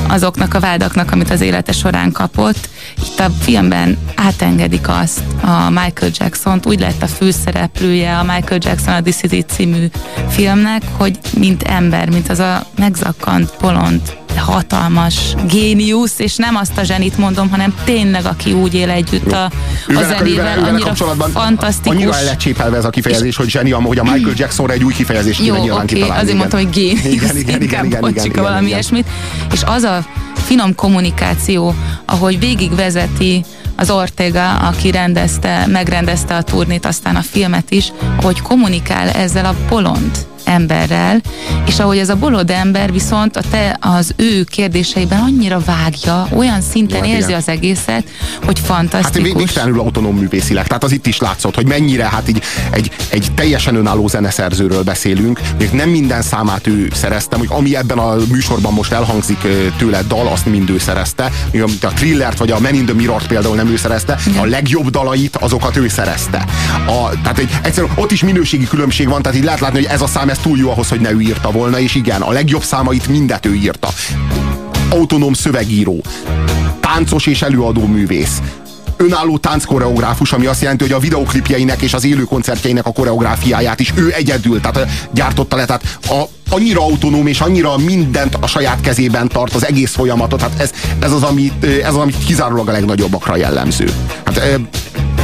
[0.07, 2.69] azoknak a vádaknak, amit az élete során kapott.
[3.06, 8.94] Itt a filmben átengedik azt a Michael Jackson-t, úgy lett a főszereplője a Michael Jackson
[8.94, 9.86] a This Is It című
[10.30, 14.02] filmnek, hogy mint ember, mint az a megzakkant, bolond,
[14.38, 15.16] hatalmas
[15.48, 19.44] géniusz, és nem azt a zsenit mondom, hanem tényleg, aki úgy él együtt a,
[19.88, 20.94] a zenével, annyira
[21.34, 21.96] fantasztikus.
[21.96, 24.94] Annyira el lett csépelve ez a kifejezés, hogy zseni, hogy a Michael Jacksonra egy új
[24.94, 26.22] kifejezést kéne nyilván oké, kitalálni.
[26.22, 26.38] azért igen.
[26.38, 28.78] mondtam, hogy géniusz, Igen, igen, igen, igen, igen, igen, valami igen.
[28.78, 29.08] ilyesmit.
[29.54, 32.40] És az a finom kommunikáció, ahogy
[32.78, 33.44] végigvezeti
[33.76, 37.91] az Ortega, aki rendezte, megrendezte a turnét, aztán a filmet is,
[38.22, 41.22] hogy kommunikál ezzel a bolond emberrel,
[41.65, 46.61] és ahogy ez a bolond ember viszont a te, az ő kérdéseiben annyira vágja, olyan
[46.61, 47.40] szinten Hát érzi igen.
[47.40, 48.03] az egészet,
[48.45, 49.32] hogy Hát fantasztikus.
[49.34, 50.68] végtelenül autonóm művészileg.
[50.68, 55.40] Tehát az itt is látszott, hogy mennyire, hát így egy, egy teljesen önálló zeneszerzőről beszélünk.
[55.57, 59.48] Még nem minden számát ő szerezte, hogy ami ebben a műsorban most elhangzik
[59.78, 61.32] tőle dal, azt mind ő szerezte.
[61.53, 64.90] Amit a Thrillert vagy a Men in the Mirror például nem ő szerezte, a legjobb
[64.90, 66.45] dalait, azokat ő szerezte.
[66.86, 70.02] A, tehát egy, egyszerűen ott is minőségi különbség van, tehát így lehet látni, hogy ez
[70.02, 72.64] a szám ez túl jó ahhoz, hogy ne ő írta volna, és igen, a legjobb
[72.64, 73.90] számait mindet ő írta.
[74.90, 76.04] Autonóm szövegíró,
[76.80, 78.42] táncos és előadó művész,
[78.98, 83.94] önálló tánckoreográfus, ami azt jelenti, hogy a videoklipjeinek és az élő koncertjeinek a koreográfiáját is
[83.96, 85.66] ő egyedül tehát, gyártotta le.
[85.66, 90.42] Tehát a, annyira autonóm és annyira mindent a saját kezében tart, az egész folyamatot.
[90.42, 93.92] Hát ez, ez, az, amit, ö, ez az, amit kizárólag a legnagyobbakra jellemző.
[94.26, 94.60] Hát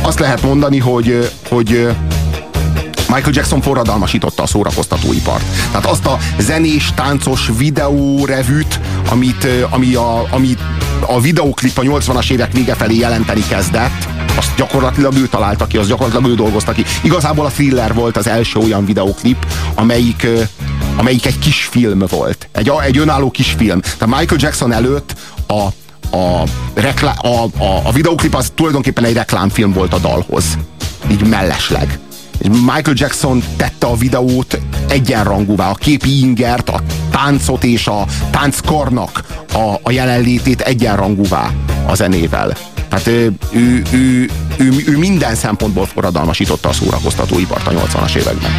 [0.02, 1.88] azt lehet mondani, hogy, hogy
[3.14, 5.44] Michael Jackson forradalmasította a szórakoztatóipart.
[5.72, 8.80] Tehát azt a zenés, táncos videórevűt,
[9.10, 10.58] amit, ami a, ami
[11.08, 15.88] a videoklip a 80-as évek vége felé jelenteni kezdett, azt gyakorlatilag ő találta ki, azt
[15.88, 16.86] gyakorlatilag ő dolgozta ki.
[17.02, 19.46] Igazából a Thriller volt az első olyan videoklip,
[19.76, 20.28] amelyik,
[20.96, 22.48] amelyik egy kis film volt.
[22.52, 23.82] Egy, egy önálló kis film.
[23.82, 25.16] Tehát Michael Jackson előtt
[25.48, 25.62] a,
[26.18, 30.46] a, reklá, a, a, a videoklip az tulajdonképpen egy reklámfilm volt a dalhoz.
[31.12, 32.00] Így mellesleg.
[32.50, 34.60] Michael Jackson tette a videót
[34.90, 41.52] egyenrangúvá, a képi ingert, a táncot és a tánckarnak a, a jelenlétét egyenrangúvá
[41.88, 42.58] a zenével.
[42.90, 48.52] Tehát ő, ő, ő, ő, ő minden szempontból forradalmasította a szórakoztatóipart a 80-as években.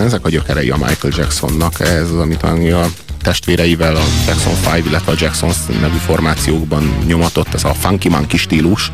[0.00, 1.80] Tulajdonképpen ezek a gyökerei a Michael Jacksonnak.
[1.80, 2.86] Ez az, amit a
[3.22, 8.92] testvéreivel a Jackson 5, illetve a Jacksons nevű formációkban nyomatott, ez a funky monkey stílus,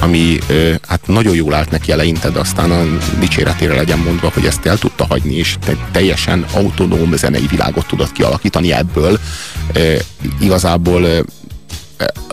[0.00, 0.38] ami
[0.88, 2.84] hát nagyon jól állt neki eleinte, de aztán a
[3.18, 8.12] dicséretére legyen mondva, hogy ezt el tudta hagyni, és te- teljesen autonóm zenei világot tudott
[8.12, 9.18] kialakítani ebből.
[10.40, 11.24] Igazából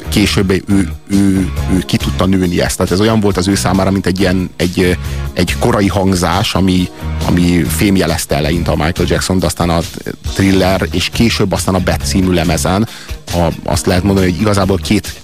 [0.10, 2.78] később ő, ő, ő, ő ki tudta nőni ezt.
[2.78, 4.98] Tehát ez olyan volt az ő számára, mint egy ilyen egy,
[5.34, 6.90] egy korai hangzás, ami,
[7.34, 9.80] ami fémjelezte eleinte a Michael Jackson, de aztán a
[10.34, 12.88] thriller, és később aztán a Bad című lemezen
[13.34, 15.22] a, azt lehet mondani, hogy igazából két,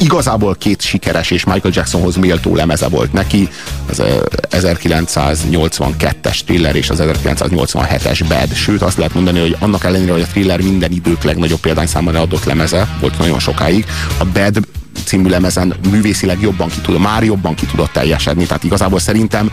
[0.00, 3.48] igazából két sikeres és Michael Jacksonhoz méltó lemeze volt neki,
[3.90, 4.16] az eh,
[4.50, 10.26] 1982-es thriller és az 1987-es Bad, sőt azt lehet mondani, hogy annak ellenére, hogy a
[10.26, 13.86] thriller minden idők legnagyobb példányszámban adott lemeze, volt nagyon sokáig,
[14.18, 14.60] a Bad
[15.04, 19.50] című lemezen művészileg jobban ki tud, már jobban ki tudott teljesedni, tehát igazából szerintem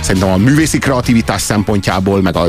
[0.00, 2.46] Szerintem a művészi kreativitás szempontjából, meg a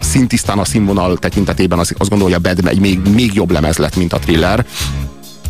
[0.00, 3.76] szintisztán a színvonal tekintetében az, azt gondolom, hogy a Bad egy még, még jobb lemez
[3.76, 4.66] lett, mint a thriller.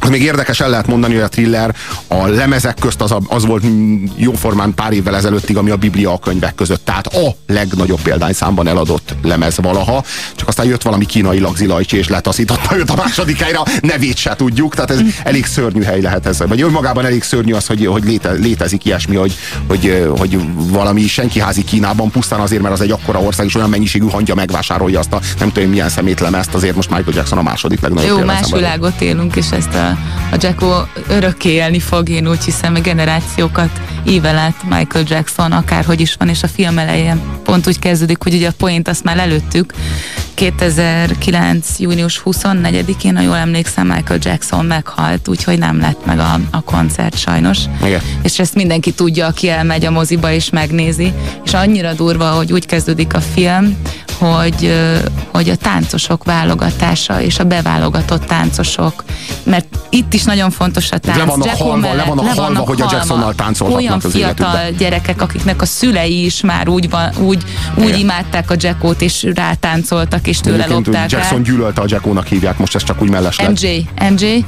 [0.00, 1.74] Az még érdekes, el lehet mondani, hogy a thriller
[2.06, 3.64] a lemezek közt az, a, az volt
[4.16, 6.84] jóformán pár évvel ezelőttig, ami a Biblia a könyvek között.
[6.84, 10.04] Tehát a legnagyobb példányszámban eladott lemez valaha.
[10.34, 14.74] Csak aztán jött valami kínai lagzilajcsi, és letaszította őt a második helyre, nevét se tudjuk.
[14.74, 16.38] Tehát ez elég szörnyű hely lehet ez.
[16.38, 19.36] Vagy önmagában elég szörnyű az, hogy, hogy léte, létezik ilyesmi, hogy,
[19.68, 24.06] hogy, hogy valami senkiházi Kínában pusztán azért, mert az egy akkora ország, és olyan mennyiségű
[24.06, 28.18] hangya megvásárolja azt a nem tudom milyen szemétlemezt, azért most Michael Jackson a második legnagyobb
[28.18, 29.87] Jó, más világot élünk, és ezt a,
[30.30, 33.70] a Jacko örökké élni fog, én úgy hiszem, hogy generációkat
[34.06, 38.34] ível át Michael Jackson, akárhogy is van, és a film elején pont úgy kezdődik, hogy
[38.34, 39.72] ugye a point azt már előttük,
[40.38, 41.78] 2009.
[41.78, 47.18] június 24-én, ha jól emlékszem, Michael Jackson meghalt, úgyhogy nem lett meg a, a koncert
[47.18, 47.58] sajnos.
[47.84, 48.00] Igen.
[48.22, 51.12] És ezt mindenki tudja, aki elmegy a moziba és megnézi.
[51.44, 53.76] És annyira durva, hogy úgy kezdődik a film,
[54.18, 54.74] hogy,
[55.32, 59.04] hogy a táncosok válogatása és a beválogatott táncosok,
[59.42, 61.18] mert itt is nagyon fontos a tánc.
[61.18, 64.54] Le vannak Jacko halva, le mellett vannak halva, hogy a Jacksonnal táncolhatnak Olyan az fiatal
[64.54, 64.76] életükben.
[64.76, 67.42] gyerekek, akiknek a szülei is már úgy, van, úgy,
[67.74, 67.98] úgy Igen.
[67.98, 71.10] imádták a Jackót, és rátáncoltak, és tőle Egyébként lopták.
[71.10, 73.50] Jackson gyűlölte a Jackónak hívják, most ez csak úgy mellesleg.
[73.50, 74.44] MJ, MJ,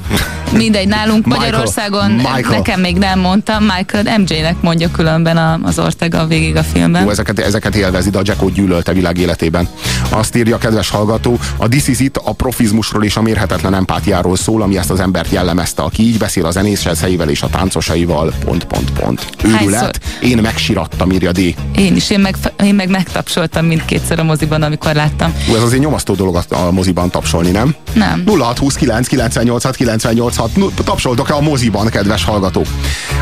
[0.53, 2.43] mindegy, nálunk Michael, Magyarországon Michael.
[2.49, 7.03] nekem még nem mondtam, Michael MJ-nek mondja különben az Ortega végig a filmben.
[7.03, 9.60] Jó, ezeket, ezeket élvezi, de a Jacko gyűlölte világ életében.
[10.09, 14.37] Azt írja a kedves hallgató, a This Is It a profizmusról és a mérhetetlen empátiáról
[14.37, 18.65] szól, ami ezt az embert jellemezte, aki így beszél a zenészeivel és a táncosaival, pont,
[18.65, 19.27] pont, pont.
[19.45, 21.39] Őrület, én megsirattam, írja D.
[21.77, 25.35] Én is, én meg, én meg megtapsoltam mindkétszer a moziban, amikor láttam.
[25.51, 27.75] Ú, ez azért nyomasztó dolog a, a moziban tapsolni, nem?
[27.93, 28.25] Nem.
[28.27, 32.67] 0629 98 98 6 Nu- tapsoltok-e a moziban, kedves hallgatók?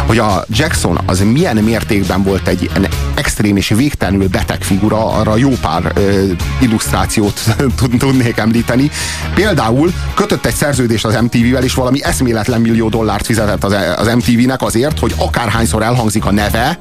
[0.06, 2.70] Hogy a Jackson az milyen mértékben volt egy
[3.14, 6.27] extrém és végtelenül beteg figura, arra jó pár ö,
[6.60, 7.40] illusztrációt
[7.76, 8.90] tud- tudnék említeni.
[9.34, 14.62] Például kötött egy szerződést az MTV-vel, és valami eszméletlen millió dollárt fizetett az, az MTV-nek
[14.62, 16.78] azért, hogy akárhányszor elhangzik a neve,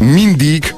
[0.00, 0.74] mindig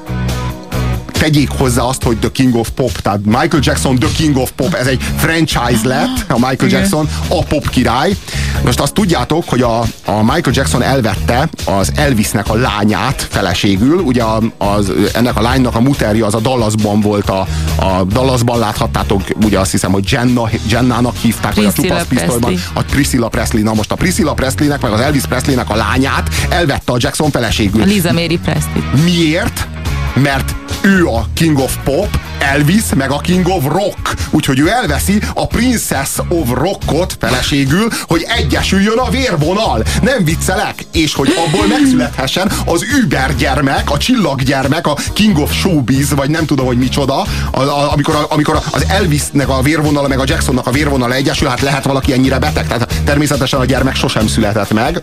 [1.19, 4.73] tegyék hozzá azt, hogy The King of Pop, tehát Michael Jackson The King of Pop,
[4.73, 6.79] ez egy franchise lett, a Michael Igen.
[6.79, 8.15] Jackson a pop király.
[8.63, 14.23] Most azt tudjátok, hogy a, a Michael Jackson elvette az Elvisnek a lányát feleségül, ugye
[14.57, 19.59] az, ennek a lánynak a muterja az a Dallasban volt, a, a Dallasban láthattátok, ugye
[19.59, 22.55] azt hiszem, hogy Jenna, Jennának hívták, vagy a Priscilla Tupac Presley.
[22.73, 26.91] a Priscilla Presley, na most a Priscilla Presleynek, meg az Elvis Presleynek a lányát elvette
[26.91, 27.81] a Jackson feleségül.
[27.81, 29.03] A Liza Mary Presley.
[29.03, 29.67] Miért?
[30.13, 34.13] Mert ő a King of Pop, Elvis, meg a King of Rock.
[34.29, 39.83] Úgyhogy ő elveszi a Princess of Rockot feleségül, hogy egyesüljön a vérvonal.
[40.01, 40.85] Nem viccelek.
[40.91, 46.45] És hogy abból megszülethessen az Uber gyermek, a csillaggyermek, a King of Showbiz, vagy nem
[46.45, 50.67] tudom, hogy micsoda, a, a, amikor, a, amikor az Elvisnek a vérvonala, meg a Jacksonnak
[50.67, 52.67] a vérvonala egyesül, hát lehet valaki ennyire beteg.
[52.67, 55.01] Tehát természetesen a gyermek sosem született meg.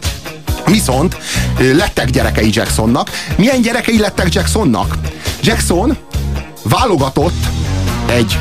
[0.67, 1.17] Viszont
[1.59, 3.11] lettek gyerekei Jacksonnak.
[3.37, 4.96] Milyen gyerekei lettek Jacksonnak?
[5.43, 5.97] Jackson
[6.63, 7.47] válogatott
[8.07, 8.39] egy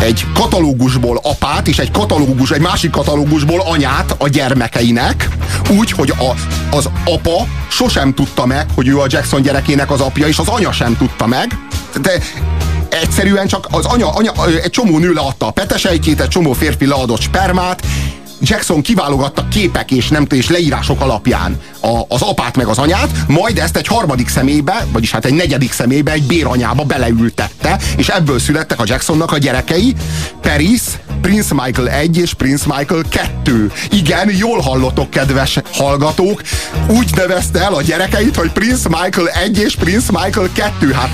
[0.00, 5.28] egy katalógusból apát és egy katalógus, egy másik katalógusból anyát a gyermekeinek,
[5.70, 6.34] úgy, hogy a,
[6.76, 10.72] az apa sosem tudta meg, hogy ő a Jackson gyerekének az apja, és az anya
[10.72, 11.58] sem tudta meg.
[12.00, 12.12] De
[12.88, 14.32] egyszerűen csak az anya, anya
[14.62, 17.86] egy csomó nő leadta a petesejkét, egy csomó férfi leadott spermát,
[18.40, 23.58] Jackson kiválogatta képek és nem és leírások alapján a, az apát meg az anyát, majd
[23.58, 28.80] ezt egy harmadik személybe, vagyis hát egy negyedik személybe, egy béranyába beleültette, és ebből születtek
[28.80, 29.94] a Jacksonnak a gyerekei,
[30.40, 30.80] Paris,
[31.20, 33.72] Prince Michael 1 és Prince Michael 2.
[33.90, 36.42] Igen, jól hallottok, kedves hallgatók,
[36.86, 40.92] úgy nevezte el a gyerekeit, hogy Prince Michael 1 és Prince Michael 2.
[40.92, 41.10] Hát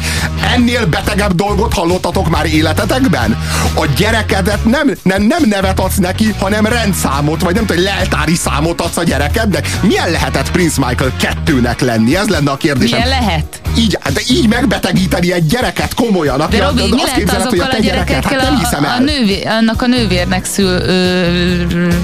[0.54, 3.38] ennél betegebb dolgot hallottatok már életetekben?
[3.74, 8.80] A gyerekedet nem, nem, nem nevet adsz neki, hanem rendszámot, vagy nem tudom, leltári számot
[8.80, 9.78] adsz a gyerekednek.
[9.82, 11.12] Milyen lehetett Prince Michael
[11.46, 12.16] 2-nek lenni?
[12.16, 12.98] Ez lenne a kérdésem.
[13.02, 13.60] Milyen lehet?
[13.78, 16.40] Így, de így megbetegíteni egy gyereket komolyan.
[16.40, 18.84] Aki De Robi, azt mi lett képzeled, hogy a a te gyereked, hát nem hiszem
[18.84, 18.98] a, a el.
[18.98, 21.26] nővé, annak a nővérnek szül, ö,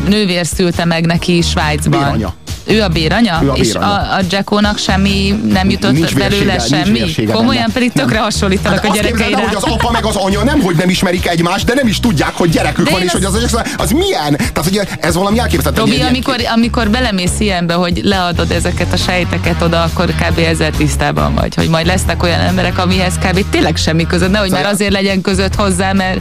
[0.08, 1.98] nővér szülte meg neki Svájcban.
[2.00, 2.34] Béranya.
[2.66, 3.40] Ő a béranya?
[3.42, 3.86] Ő a És béranya.
[3.86, 7.14] a, a Jackónak semmi nem jutott Nincs belőle semmi?
[7.14, 7.72] Komolyan benne.
[7.72, 8.22] pedig tökre Nem.
[8.22, 9.36] hasonlítanak Hát a azt gyerekeire.
[9.36, 12.00] el, hogy az apa meg az anya nem, hogy nem ismerik egymást, de nem is
[12.00, 14.36] tudják, hogy gyerekük De van, és azt- hogy az, az, az milyen.
[14.36, 15.80] Tehát, hogy ez valami elképzelhető.
[15.80, 18.00] Robi, amikor, amikor belemész ilyenbe, hogy
[18.40, 20.38] leadod ezeket a sejteket oda, akkor kb.
[20.38, 23.44] ezzel tisztában vagy, hogy majd lesznek olyan emberek, amihez kb.
[23.50, 26.20] tényleg semmi között, nehogy már azért legyen között hozzá, mert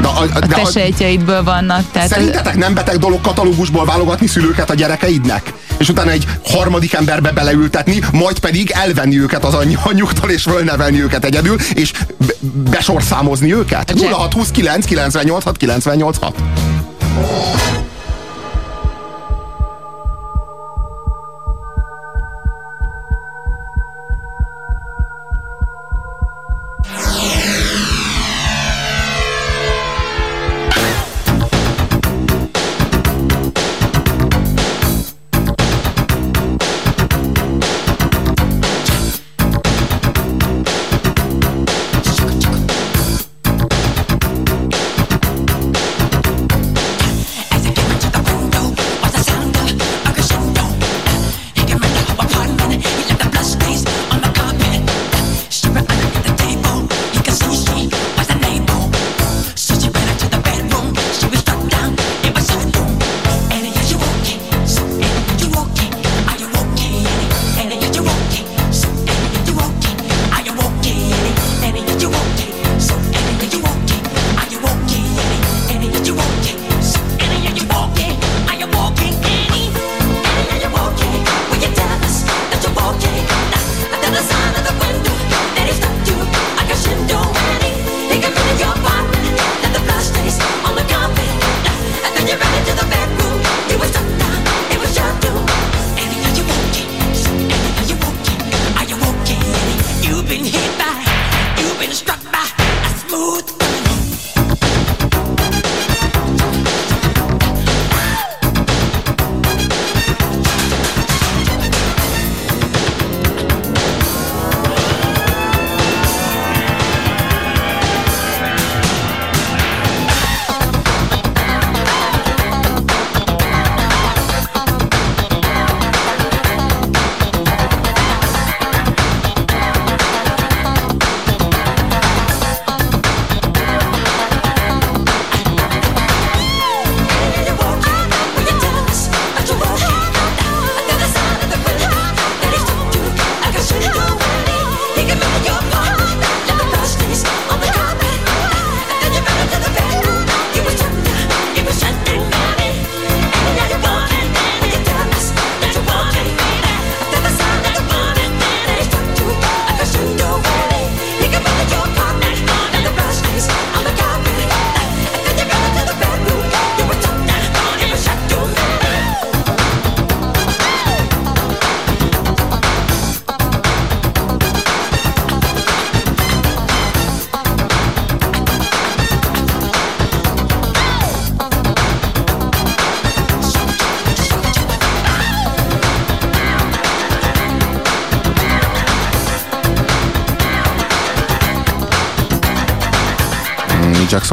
[0.00, 1.90] de, a, a de te a, sejtjeidből vannak.
[1.92, 5.52] Tehát Szerintetek nem beteg dolog katalógusból válogatni szülőket a gyerekeidnek?
[5.76, 11.02] És utána egy harmadik emberbe beleültetni, majd pedig elvenni őket az any- anyjuktól, és fölnevelni
[11.02, 11.92] őket egyedül, és
[12.26, 12.34] be-
[12.70, 13.90] besorszámozni őket?
[13.90, 16.34] Jack- 0629 98 6 98 6.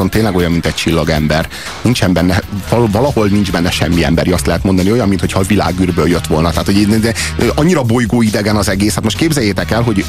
[0.00, 1.48] Jackson tényleg olyan, mint egy csillagember.
[1.82, 6.08] Nincsen benne, val- valahol nincs benne semmi emberi, azt lehet mondani, olyan, mintha a világűrből
[6.08, 6.50] jött volna.
[6.50, 7.14] Tehát, hogy de,
[7.54, 8.94] annyira bolygó idegen az egész.
[8.94, 10.04] Hát most képzeljétek el, hogy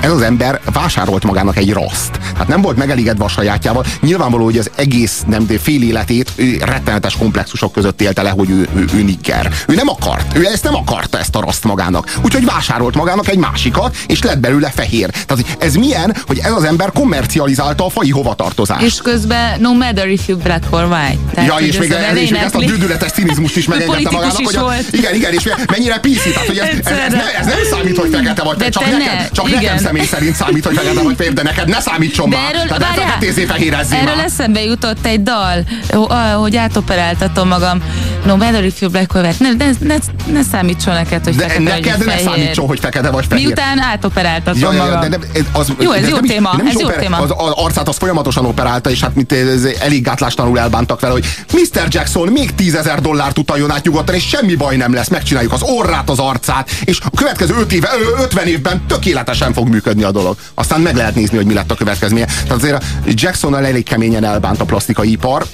[0.00, 2.10] ez az ember vásárolt magának egy raszt.
[2.32, 3.84] Tehát nem volt megelégedve a sajátjával.
[4.00, 8.50] Nyilvánvaló, hogy az egész nem, de fél életét ő rettenetes komplexusok között élte le, hogy
[8.50, 9.52] ő, ő, ő nigger.
[9.66, 12.14] Ő nem akart, ő ezt nem akarta ezt a raszt magának.
[12.22, 15.10] Úgyhogy vásárolt magának egy másikat, és lett belőle fehér.
[15.10, 18.82] Tehát ez milyen, hogy ez az ember kommercializálta a fai hovatartozást.
[18.82, 21.18] És közben no matter if you black or white.
[21.34, 24.36] Tehát, Ja, és még, ez ez, és még ezt a düdületes cinizmust is megengedte magának,
[24.36, 24.92] hogy a, volt.
[24.92, 28.10] igen, igen, és mennyire PC, tehát hogy ez, ez, ez, ne, ez nem számít, hogy
[28.12, 29.60] fekete vagy, De csak, te neked, ne, csak igen.
[29.60, 32.44] nekem személy szerint számít, hogy fekete vagy fehér, de neked ne számítson De már.
[32.54, 34.24] erről, Tehát ne várjál, feketézzé, fehérezzé erről már.
[34.24, 37.82] eszembe jutott egy dal, ho- hogy átoperáltatom magam.
[38.24, 39.36] No matter if you black or white.
[39.38, 39.96] Ne, ne, ne,
[40.32, 42.24] ne számítson neked, hogy De fekete vagy neked ne fehér.
[42.24, 43.44] számítson, hogy fekete vagy fehér.
[43.46, 45.00] Miután átoperáltatom Ja, ja, magam.
[45.00, 47.00] de nem, ez, az, Jó, ez jó nem is- téma, nem is ez jó oper-
[47.00, 47.16] téma.
[47.16, 51.26] Az, az arcát az folyamatosan operálta, és hát mint ez, elég gátlástanul elbántak vele, hogy
[51.52, 51.86] Mr.
[51.88, 56.10] Jackson még tízezer dollárt utaljon át nyugodtan, és semmi baj nem lesz, megcsináljuk az orrát,
[56.10, 60.36] az arcát, és a következő öt éve, ö, 50 évben tökéletesen fog működni a dolog.
[60.54, 62.24] Aztán meg lehet nézni, hogy mi lett a következménye.
[62.24, 65.46] Tehát azért Jacksonnal elég keményen elbánt a plastikai ipar,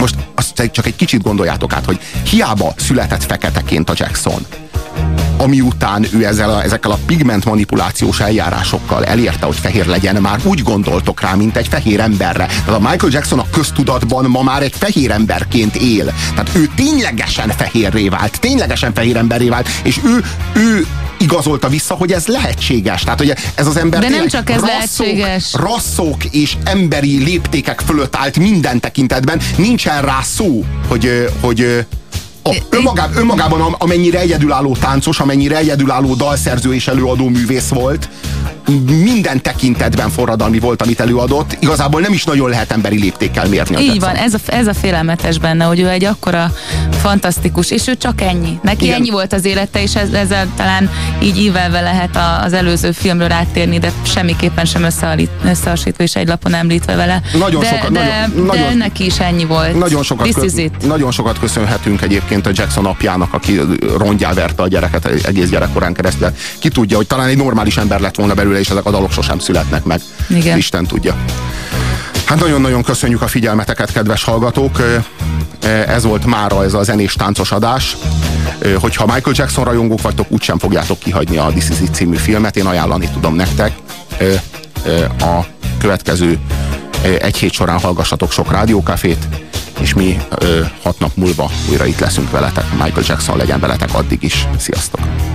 [0.00, 4.46] most azt csak egy kicsit gondoljátok át, hogy hiába született feketeként a Jackson,
[5.38, 10.40] ami után ő ezzel a, ezekkel a pigment manipulációs eljárásokkal elérte, hogy fehér legyen, már
[10.42, 12.46] úgy gondoltok rá, mint egy fehér emberre.
[12.46, 16.14] Tehát a Michael Jackson a köztudatban ma már egy fehér emberként él.
[16.30, 20.24] Tehát ő ténylegesen fehérré vált, ténylegesen fehér emberré vált, és ő,
[20.60, 20.86] ő
[21.18, 23.02] igazolta vissza, hogy ez lehetséges.
[23.02, 25.54] Tehát, hogy ez az ember De nem csak ez rasszok, lehetséges.
[25.54, 29.40] rasszok és emberi léptékek fölött állt minden tekintetben.
[29.56, 31.86] Nincsen rá szó, hogy, hogy
[32.48, 38.08] a, önmagában, önmagában am- amennyire egyedülálló táncos, amennyire egyedülálló dalszerző és előadó művész volt,
[38.86, 41.56] minden tekintetben forradalmi volt, amit előadott.
[41.60, 43.82] Igazából nem is nagyon lehet emberi léptékkel mérni.
[43.82, 46.52] Így van, ez a, ez a félelmetes benne, hogy ő egy akkora
[47.00, 48.58] fantasztikus, és ő csak ennyi.
[48.62, 48.96] Neki Igen.
[48.96, 50.90] ennyi volt az élete, és ez, ezzel talán
[51.22, 54.82] így ívelve lehet a, az előző filmről áttérni, de semmiképpen sem
[55.44, 57.22] összehasonlítva és egy lapon említve vele.
[57.38, 58.00] Nagyon de, sokat- de,
[58.30, 59.78] nagyon- de nagyon- neki is ennyi volt.
[59.78, 63.60] Nagyon sokat, kö- nagyon sokat köszönhetünk egyébként a Jackson apjának, aki
[63.96, 66.32] rongyá verte a gyereket egész gyerekkorán keresztül.
[66.58, 69.38] Ki tudja, hogy talán egy normális ember lett volna belőle, és ezek a dalok sosem
[69.38, 70.00] születnek meg.
[70.28, 70.56] Igen.
[70.56, 71.16] Isten tudja.
[72.24, 74.82] Hát nagyon-nagyon köszönjük a figyelmeteket, kedves hallgatók.
[75.86, 77.96] Ez volt mára ez a zenés táncos adás.
[78.80, 82.56] Hogyha Michael Jackson rajongók vagytok, úgysem fogjátok kihagyni a This Is It című filmet.
[82.56, 83.72] Én ajánlani tudom nektek.
[85.20, 85.40] A
[85.78, 86.38] következő
[87.20, 89.28] egy hét során hallgassatok sok rádiókafét,
[89.80, 92.72] és mi ö, hat nap múlva újra itt leszünk veletek.
[92.72, 94.46] Michael Jackson legyen veletek addig is.
[94.58, 95.27] Sziasztok!